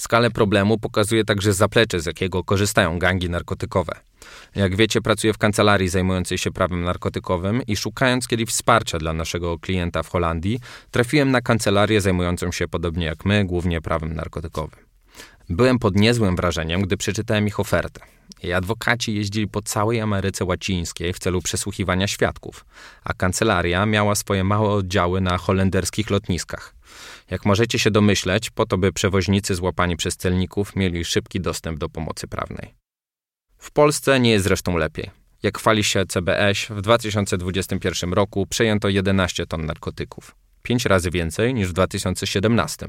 Skalę 0.00 0.30
problemu 0.30 0.78
pokazuje 0.78 1.24
także 1.24 1.52
zaplecze, 1.52 2.00
z 2.00 2.06
jakiego 2.06 2.44
korzystają 2.44 2.98
gangi 2.98 3.30
narkotykowe. 3.30 3.92
Jak 4.54 4.76
wiecie, 4.76 5.00
pracuję 5.00 5.32
w 5.32 5.38
kancelarii 5.38 5.88
zajmującej 5.88 6.38
się 6.38 6.50
prawem 6.50 6.82
narkotykowym 6.82 7.62
i 7.66 7.76
szukając 7.76 8.28
kiedyś 8.28 8.48
wsparcia 8.48 8.98
dla 8.98 9.12
naszego 9.12 9.58
klienta 9.58 10.02
w 10.02 10.08
Holandii, 10.08 10.60
trafiłem 10.90 11.30
na 11.30 11.40
kancelarię 11.40 12.00
zajmującą 12.00 12.52
się 12.52 12.68
podobnie 12.68 13.06
jak 13.06 13.24
my, 13.24 13.44
głównie 13.44 13.80
prawem 13.80 14.14
narkotykowym. 14.14 14.80
Byłem 15.48 15.78
pod 15.78 15.96
niezłym 15.96 16.36
wrażeniem, 16.36 16.82
gdy 16.82 16.96
przeczytałem 16.96 17.46
ich 17.46 17.60
ofertę. 17.60 18.00
Jej 18.42 18.52
adwokaci 18.52 19.14
jeździli 19.14 19.48
po 19.48 19.62
całej 19.62 20.00
Ameryce 20.00 20.44
Łacińskiej 20.44 21.12
w 21.12 21.18
celu 21.18 21.42
przesłuchiwania 21.42 22.06
świadków, 22.06 22.64
a 23.04 23.12
kancelaria 23.14 23.86
miała 23.86 24.14
swoje 24.14 24.44
małe 24.44 24.68
oddziały 24.68 25.20
na 25.20 25.38
holenderskich 25.38 26.10
lotniskach. 26.10 26.79
Jak 27.30 27.44
możecie 27.44 27.78
się 27.78 27.90
domyśleć, 27.90 28.50
po 28.50 28.66
to 28.66 28.78
by 28.78 28.92
przewoźnicy 28.92 29.54
złapani 29.54 29.96
przez 29.96 30.16
celników 30.16 30.76
mieli 30.76 31.04
szybki 31.04 31.40
dostęp 31.40 31.78
do 31.78 31.88
pomocy 31.88 32.28
prawnej. 32.28 32.74
W 33.58 33.70
Polsce 33.70 34.20
nie 34.20 34.30
jest 34.30 34.44
zresztą 34.44 34.76
lepiej. 34.76 35.10
Jak 35.42 35.58
chwali 35.58 35.84
się 35.84 36.06
CBS, 36.06 36.58
w 36.70 36.80
2021 36.80 38.12
roku 38.12 38.46
przejęto 38.46 38.88
11 38.88 39.46
ton 39.46 39.66
narkotyków. 39.66 40.36
Pięć 40.62 40.84
razy 40.84 41.10
więcej 41.10 41.54
niż 41.54 41.68
w 41.68 41.72
2017. 41.72 42.88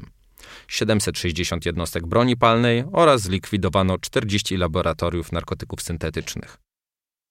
760 0.67 1.65
jednostek 1.65 2.08
broni 2.08 2.38
palnej 2.38 2.84
oraz 2.91 3.21
zlikwidowano 3.21 3.97
40 3.97 4.58
laboratoriów 4.58 5.32
narkotyków 5.32 5.82
syntetycznych. 5.82 6.58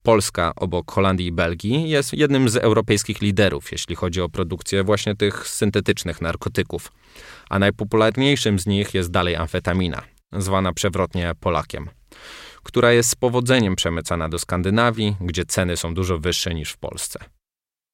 Polska, 0.02 0.52
obok 0.56 0.92
Holandii 0.92 1.26
i 1.26 1.32
Belgii, 1.32 1.90
jest 1.90 2.14
jednym 2.14 2.48
z 2.48 2.56
europejskich 2.56 3.20
liderów, 3.20 3.72
jeśli 3.72 3.96
chodzi 3.96 4.20
o 4.20 4.28
produkcję 4.28 4.84
właśnie 4.84 5.16
tych 5.16 5.48
syntetycznych 5.48 6.20
narkotyków, 6.20 6.92
a 7.50 7.58
najpopularniejszym 7.58 8.58
z 8.58 8.66
nich 8.66 8.94
jest 8.94 9.10
dalej 9.10 9.36
amfetamina, 9.36 10.02
zwana 10.32 10.72
przewrotnie 10.72 11.32
Polakiem, 11.40 11.90
która 12.62 12.92
jest 12.92 13.10
z 13.10 13.14
powodzeniem 13.14 13.76
przemycana 13.76 14.28
do 14.28 14.38
Skandynawii, 14.38 15.16
gdzie 15.20 15.44
ceny 15.44 15.76
są 15.76 15.94
dużo 15.94 16.18
wyższe 16.18 16.54
niż 16.54 16.70
w 16.70 16.78
Polsce. 16.78 17.18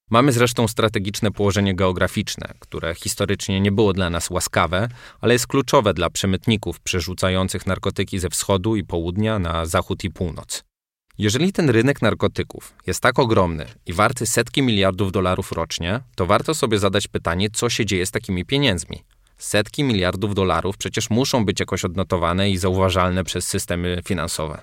Mamy 0.09 0.31
zresztą 0.31 0.67
strategiczne 0.67 1.31
położenie 1.31 1.75
geograficzne, 1.75 2.53
które 2.59 2.95
historycznie 2.95 3.61
nie 3.61 3.71
było 3.71 3.93
dla 3.93 4.09
nas 4.09 4.29
łaskawe, 4.29 4.89
ale 5.21 5.33
jest 5.33 5.47
kluczowe 5.47 5.93
dla 5.93 6.09
przemytników 6.09 6.79
przerzucających 6.79 7.65
narkotyki 7.65 8.19
ze 8.19 8.29
wschodu 8.29 8.75
i 8.75 8.83
południa 8.83 9.39
na 9.39 9.65
zachód 9.65 10.03
i 10.03 10.09
północ. 10.09 10.66
Jeżeli 11.19 11.53
ten 11.53 11.69
rynek 11.69 12.01
narkotyków 12.01 12.73
jest 12.87 13.01
tak 13.01 13.19
ogromny 13.19 13.65
i 13.85 13.93
warty 13.93 14.25
setki 14.25 14.61
miliardów 14.61 15.11
dolarów 15.11 15.51
rocznie, 15.51 15.99
to 16.15 16.25
warto 16.25 16.55
sobie 16.55 16.79
zadać 16.79 17.07
pytanie, 17.07 17.49
co 17.49 17.69
się 17.69 17.85
dzieje 17.85 18.05
z 18.05 18.11
takimi 18.11 18.45
pieniędzmi. 18.45 18.97
Setki 19.37 19.83
miliardów 19.83 20.35
dolarów 20.35 20.77
przecież 20.77 21.09
muszą 21.09 21.45
być 21.45 21.59
jakoś 21.59 21.85
odnotowane 21.85 22.49
i 22.49 22.57
zauważalne 22.57 23.23
przez 23.23 23.47
systemy 23.47 24.01
finansowe. 24.05 24.61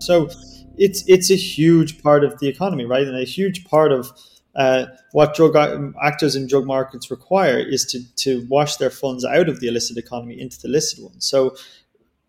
So 0.00 0.26
it's 0.78 1.04
it's 1.08 1.30
a 1.30 1.36
huge 1.56 2.02
part 2.02 2.24
of 2.24 2.40
the 2.40 2.48
economy, 2.48 2.82
right? 2.82 3.08
And 3.08 3.16
a 3.16 3.26
huge 3.26 3.60
part 3.70 3.92
of 3.92 4.12
uh, 4.58 4.86
what 5.12 5.34
drug 5.34 5.56
actors 6.02 6.34
in 6.34 6.48
drug 6.48 6.66
markets 6.66 7.10
require 7.10 7.58
is 7.58 7.86
to 7.86 7.98
to 8.16 8.44
wash 8.48 8.76
their 8.76 8.90
funds 8.90 9.24
out 9.24 9.48
of 9.48 9.60
the 9.60 9.68
illicit 9.68 9.96
economy 9.96 10.38
into 10.38 10.60
the 10.60 10.68
licit 10.68 11.02
one. 11.02 11.20
So 11.20 11.54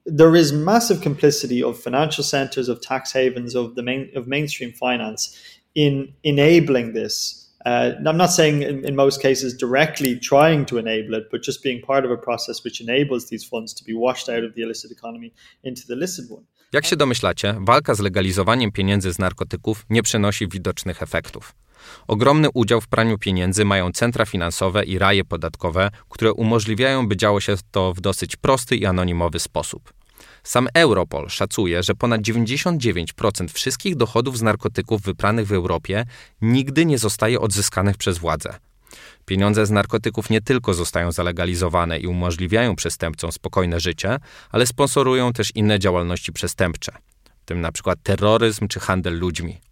there 0.05 0.35
is 0.35 0.53
massive 0.53 1.01
complicity 1.01 1.61
of 1.63 1.77
financial 1.77 2.23
centers, 2.23 2.69
of 2.69 2.81
tax 2.81 3.11
havens, 3.11 3.55
of 3.55 3.75
the 3.75 3.83
main 3.83 4.11
of 4.15 4.27
mainstream 4.27 4.71
finance 4.71 5.35
in 5.73 6.13
enabling 6.23 6.93
this. 6.93 7.47
Uh, 7.65 7.91
I'm 8.07 8.15
not 8.15 8.31
saying 8.31 8.61
in, 8.61 8.85
in, 8.85 8.95
most 8.95 9.21
cases 9.21 9.53
directly 9.53 10.17
trying 10.17 10.65
to 10.67 10.77
enable 10.77 11.13
it, 11.15 11.25
but 11.29 11.43
just 11.43 11.61
being 11.61 11.81
part 11.81 12.05
of 12.05 12.11
a 12.11 12.17
process 12.17 12.63
which 12.63 12.79
enables 12.79 13.27
these 13.27 13.43
funds 13.43 13.73
to 13.73 13.83
be 13.83 13.93
washed 13.93 14.29
out 14.29 14.43
of 14.45 14.53
the 14.55 14.61
illicit 14.61 14.91
economy 14.91 15.33
into 15.63 15.81
the 15.87 15.95
licit 15.95 16.31
one. 16.31 16.45
Jak 16.73 16.85
się 16.85 16.95
domyślacie, 16.95 17.55
walka 17.59 17.95
z 17.95 17.99
legalizowaniem 17.99 18.71
pieniędzy 18.71 19.13
z 19.13 19.19
narkotyków 19.19 19.85
nie 19.89 20.03
przynosi 20.03 20.47
widocznych 20.47 21.03
efektów. 21.03 21.53
Ogromny 22.07 22.47
udział 22.53 22.81
w 22.81 22.87
praniu 22.87 23.17
pieniędzy 23.17 23.65
mają 23.65 23.91
centra 23.91 24.25
finansowe 24.25 24.85
i 24.85 24.99
raje 24.99 25.25
podatkowe, 25.25 25.89
które 26.09 26.33
umożliwiają, 26.33 27.07
by 27.07 27.17
działo 27.17 27.41
się 27.41 27.55
to 27.71 27.93
w 27.93 28.01
dosyć 28.01 28.35
prosty 28.35 28.75
i 28.75 28.85
anonimowy 28.85 29.39
sposób. 29.39 29.93
Sam 30.43 30.67
Europol 30.73 31.29
szacuje, 31.29 31.83
że 31.83 31.95
ponad 31.95 32.21
99% 32.21 33.49
wszystkich 33.49 33.95
dochodów 33.95 34.37
z 34.37 34.41
narkotyków 34.41 35.01
wypranych 35.01 35.47
w 35.47 35.53
Europie 35.53 36.05
nigdy 36.41 36.85
nie 36.85 36.97
zostaje 36.97 37.39
odzyskanych 37.39 37.97
przez 37.97 38.17
władze. 38.17 38.59
Pieniądze 39.25 39.65
z 39.65 39.71
narkotyków 39.71 40.29
nie 40.29 40.41
tylko 40.41 40.73
zostają 40.73 41.11
zalegalizowane 41.11 41.99
i 41.99 42.07
umożliwiają 42.07 42.75
przestępcom 42.75 43.31
spokojne 43.31 43.79
życie, 43.79 44.17
ale 44.51 44.65
sponsorują 44.65 45.33
też 45.33 45.51
inne 45.55 45.79
działalności 45.79 46.33
przestępcze, 46.33 46.91
w 47.41 47.45
tym 47.45 47.57
np. 47.57 47.93
terroryzm 48.03 48.67
czy 48.67 48.79
handel 48.79 49.19
ludźmi. 49.19 49.68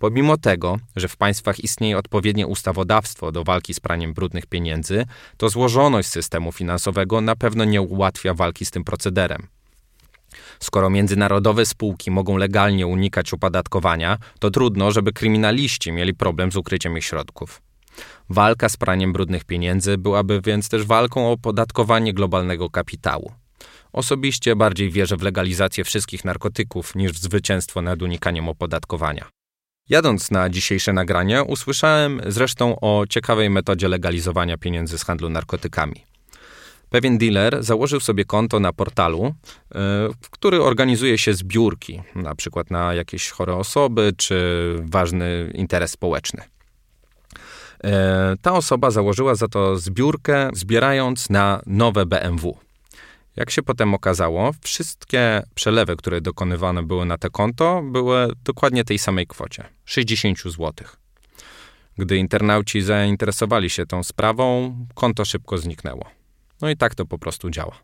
Pomimo 0.00 0.36
tego, 0.36 0.78
że 0.96 1.08
w 1.08 1.16
państwach 1.16 1.60
istnieje 1.60 1.98
odpowiednie 1.98 2.46
ustawodawstwo 2.46 3.32
do 3.32 3.44
walki 3.44 3.74
z 3.74 3.80
praniem 3.80 4.14
brudnych 4.14 4.46
pieniędzy, 4.46 5.04
to 5.36 5.48
złożoność 5.48 6.08
systemu 6.08 6.52
finansowego 6.52 7.20
na 7.20 7.36
pewno 7.36 7.64
nie 7.64 7.82
ułatwia 7.82 8.34
walki 8.34 8.64
z 8.64 8.70
tym 8.70 8.84
procederem. 8.84 9.46
Skoro 10.60 10.90
międzynarodowe 10.90 11.66
spółki 11.66 12.10
mogą 12.10 12.36
legalnie 12.36 12.86
unikać 12.86 13.32
opodatkowania, 13.32 14.18
to 14.38 14.50
trudno, 14.50 14.90
żeby 14.90 15.12
kryminaliści 15.12 15.92
mieli 15.92 16.14
problem 16.14 16.52
z 16.52 16.56
ukryciem 16.56 16.98
ich 16.98 17.04
środków. 17.04 17.62
Walka 18.30 18.68
z 18.68 18.76
praniem 18.76 19.12
brudnych 19.12 19.44
pieniędzy 19.44 19.98
byłaby 19.98 20.40
więc 20.44 20.68
też 20.68 20.84
walką 20.84 21.28
o 21.28 21.32
opodatkowanie 21.32 22.14
globalnego 22.14 22.70
kapitału. 22.70 23.32
Osobiście 23.92 24.56
bardziej 24.56 24.90
wierzę 24.90 25.16
w 25.16 25.22
legalizację 25.22 25.84
wszystkich 25.84 26.24
narkotyków 26.24 26.94
niż 26.94 27.12
w 27.12 27.18
zwycięstwo 27.18 27.82
nad 27.82 28.02
unikaniem 28.02 28.48
opodatkowania. 28.48 29.37
Jadąc 29.88 30.30
na 30.30 30.50
dzisiejsze 30.50 30.92
nagranie, 30.92 31.42
usłyszałem 31.42 32.20
zresztą 32.26 32.80
o 32.80 33.04
ciekawej 33.08 33.50
metodzie 33.50 33.88
legalizowania 33.88 34.58
pieniędzy 34.58 34.98
z 34.98 35.04
handlu 35.04 35.28
narkotykami. 35.28 36.04
Pewien 36.90 37.18
dealer 37.18 37.64
założył 37.64 38.00
sobie 38.00 38.24
konto 38.24 38.60
na 38.60 38.72
portalu, 38.72 39.24
e, 39.24 39.32
w 40.22 40.30
który 40.30 40.62
organizuje 40.62 41.18
się 41.18 41.34
zbiórki, 41.34 42.02
na 42.14 42.34
przykład 42.34 42.70
na 42.70 42.94
jakieś 42.94 43.30
chore 43.30 43.54
osoby 43.54 44.12
czy 44.16 44.36
ważny 44.82 45.52
interes 45.54 45.90
społeczny. 45.90 46.42
E, 47.84 48.36
ta 48.42 48.52
osoba 48.52 48.90
założyła 48.90 49.34
za 49.34 49.48
to 49.48 49.76
zbiórkę, 49.76 50.50
zbierając 50.52 51.30
na 51.30 51.62
nowe 51.66 52.06
BMW. 52.06 52.67
Jak 53.38 53.50
się 53.50 53.62
potem 53.62 53.94
okazało, 53.94 54.52
wszystkie 54.62 55.42
przelewy, 55.54 55.96
które 55.96 56.20
dokonywane 56.20 56.82
były 56.82 57.06
na 57.06 57.18
te 57.18 57.30
konto, 57.30 57.82
były 57.82 58.32
dokładnie 58.44 58.84
tej 58.84 58.98
samej 58.98 59.26
kwocie 59.26 59.64
60 59.84 60.38
zł. 60.42 60.72
Gdy 61.98 62.16
internauci 62.16 62.82
zainteresowali 62.82 63.70
się 63.70 63.86
tą 63.86 64.02
sprawą, 64.04 64.76
konto 64.94 65.24
szybko 65.24 65.58
zniknęło. 65.58 66.04
No 66.60 66.70
i 66.70 66.76
tak 66.76 66.94
to 66.94 67.06
po 67.06 67.18
prostu 67.18 67.50
działa. 67.50 67.78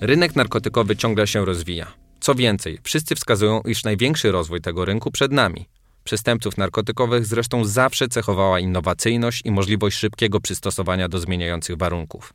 Rynek 0.00 0.36
narkotykowy 0.36 0.96
ciągle 0.96 1.26
się 1.26 1.44
rozwija. 1.44 1.86
Co 2.20 2.34
więcej, 2.34 2.78
wszyscy 2.82 3.14
wskazują, 3.14 3.60
iż 3.60 3.84
największy 3.84 4.32
rozwój 4.32 4.60
tego 4.60 4.84
rynku 4.84 5.10
przed 5.10 5.32
nami. 5.32 5.66
Przestępców 6.04 6.58
narkotykowych 6.58 7.26
zresztą 7.26 7.64
zawsze 7.64 8.08
cechowała 8.08 8.60
innowacyjność 8.60 9.42
i 9.44 9.50
możliwość 9.50 9.98
szybkiego 9.98 10.40
przystosowania 10.40 11.08
do 11.08 11.18
zmieniających 11.18 11.76
warunków. 11.76 12.34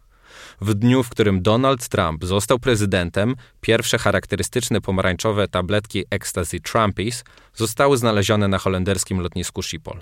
W 0.61 0.73
dniu, 0.73 1.03
w 1.03 1.09
którym 1.09 1.41
Donald 1.41 1.87
Trump 1.87 2.25
został 2.25 2.59
prezydentem, 2.59 3.35
pierwsze 3.61 3.97
charakterystyczne 3.97 4.81
pomarańczowe 4.81 5.47
tabletki 5.47 6.03
Ecstasy 6.09 6.59
Trumpies 6.59 7.23
zostały 7.53 7.97
znalezione 7.97 8.47
na 8.47 8.57
holenderskim 8.57 9.19
lotnisku 9.19 9.61
Schiphol. 9.61 10.01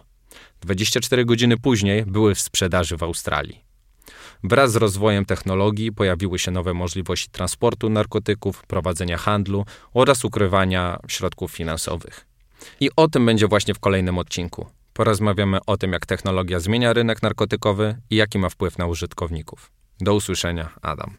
24 0.62 1.26
godziny 1.26 1.58
później 1.58 2.06
były 2.06 2.36
w 2.36 2.42
sprzedaży 2.42 2.98
w 2.98 3.04
Australii. 3.04 3.64
Wraz 4.44 4.72
z 4.72 4.76
rozwojem 4.76 5.26
technologii 5.26 5.92
pojawiły 5.92 6.40
się 6.40 6.52
nowe 6.52 6.74
możliwości 6.74 7.30
transportu 7.30 7.90
narkotyków, 7.90 8.64
prowadzenia 8.68 9.18
handlu 9.18 9.66
oraz 9.94 10.26
ukrywania 10.26 11.00
środków 11.08 11.52
finansowych. 11.52 12.26
I 12.80 12.90
o 12.96 13.08
tym 13.08 13.26
będzie 13.26 13.48
właśnie 13.48 13.74
w 13.74 13.80
kolejnym 13.80 14.18
odcinku. 14.18 14.66
Porozmawiamy 14.94 15.58
o 15.68 15.78
tym, 15.78 15.94
jak 15.94 16.06
technologia 16.06 16.60
zmienia 16.60 16.94
rynek 16.94 17.22
narkotykowy 17.22 17.98
i 18.10 18.16
jaki 18.16 18.40
ma 18.40 18.50
wpływ 18.50 18.78
na 18.78 18.86
użytkowników. 18.86 19.72
Do 20.00 20.16
usłyszenia, 20.16 20.70
Adam. 20.82 21.18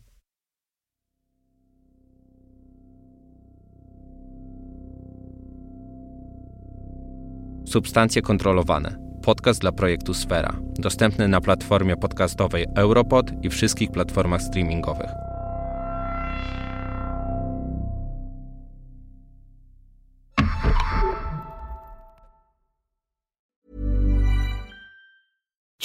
Substancje 7.66 8.22
kontrolowane 8.22 9.08
podcast 9.28 9.60
dla 9.60 9.72
projektu 9.72 10.14
Sfera, 10.14 10.60
dostępny 10.78 11.28
na 11.28 11.40
platformie 11.40 11.96
podcastowej 11.96 12.66
Europod 12.76 13.30
i 13.42 13.50
wszystkich 13.50 13.90
platformach 13.90 14.42
streamingowych. 14.42 15.27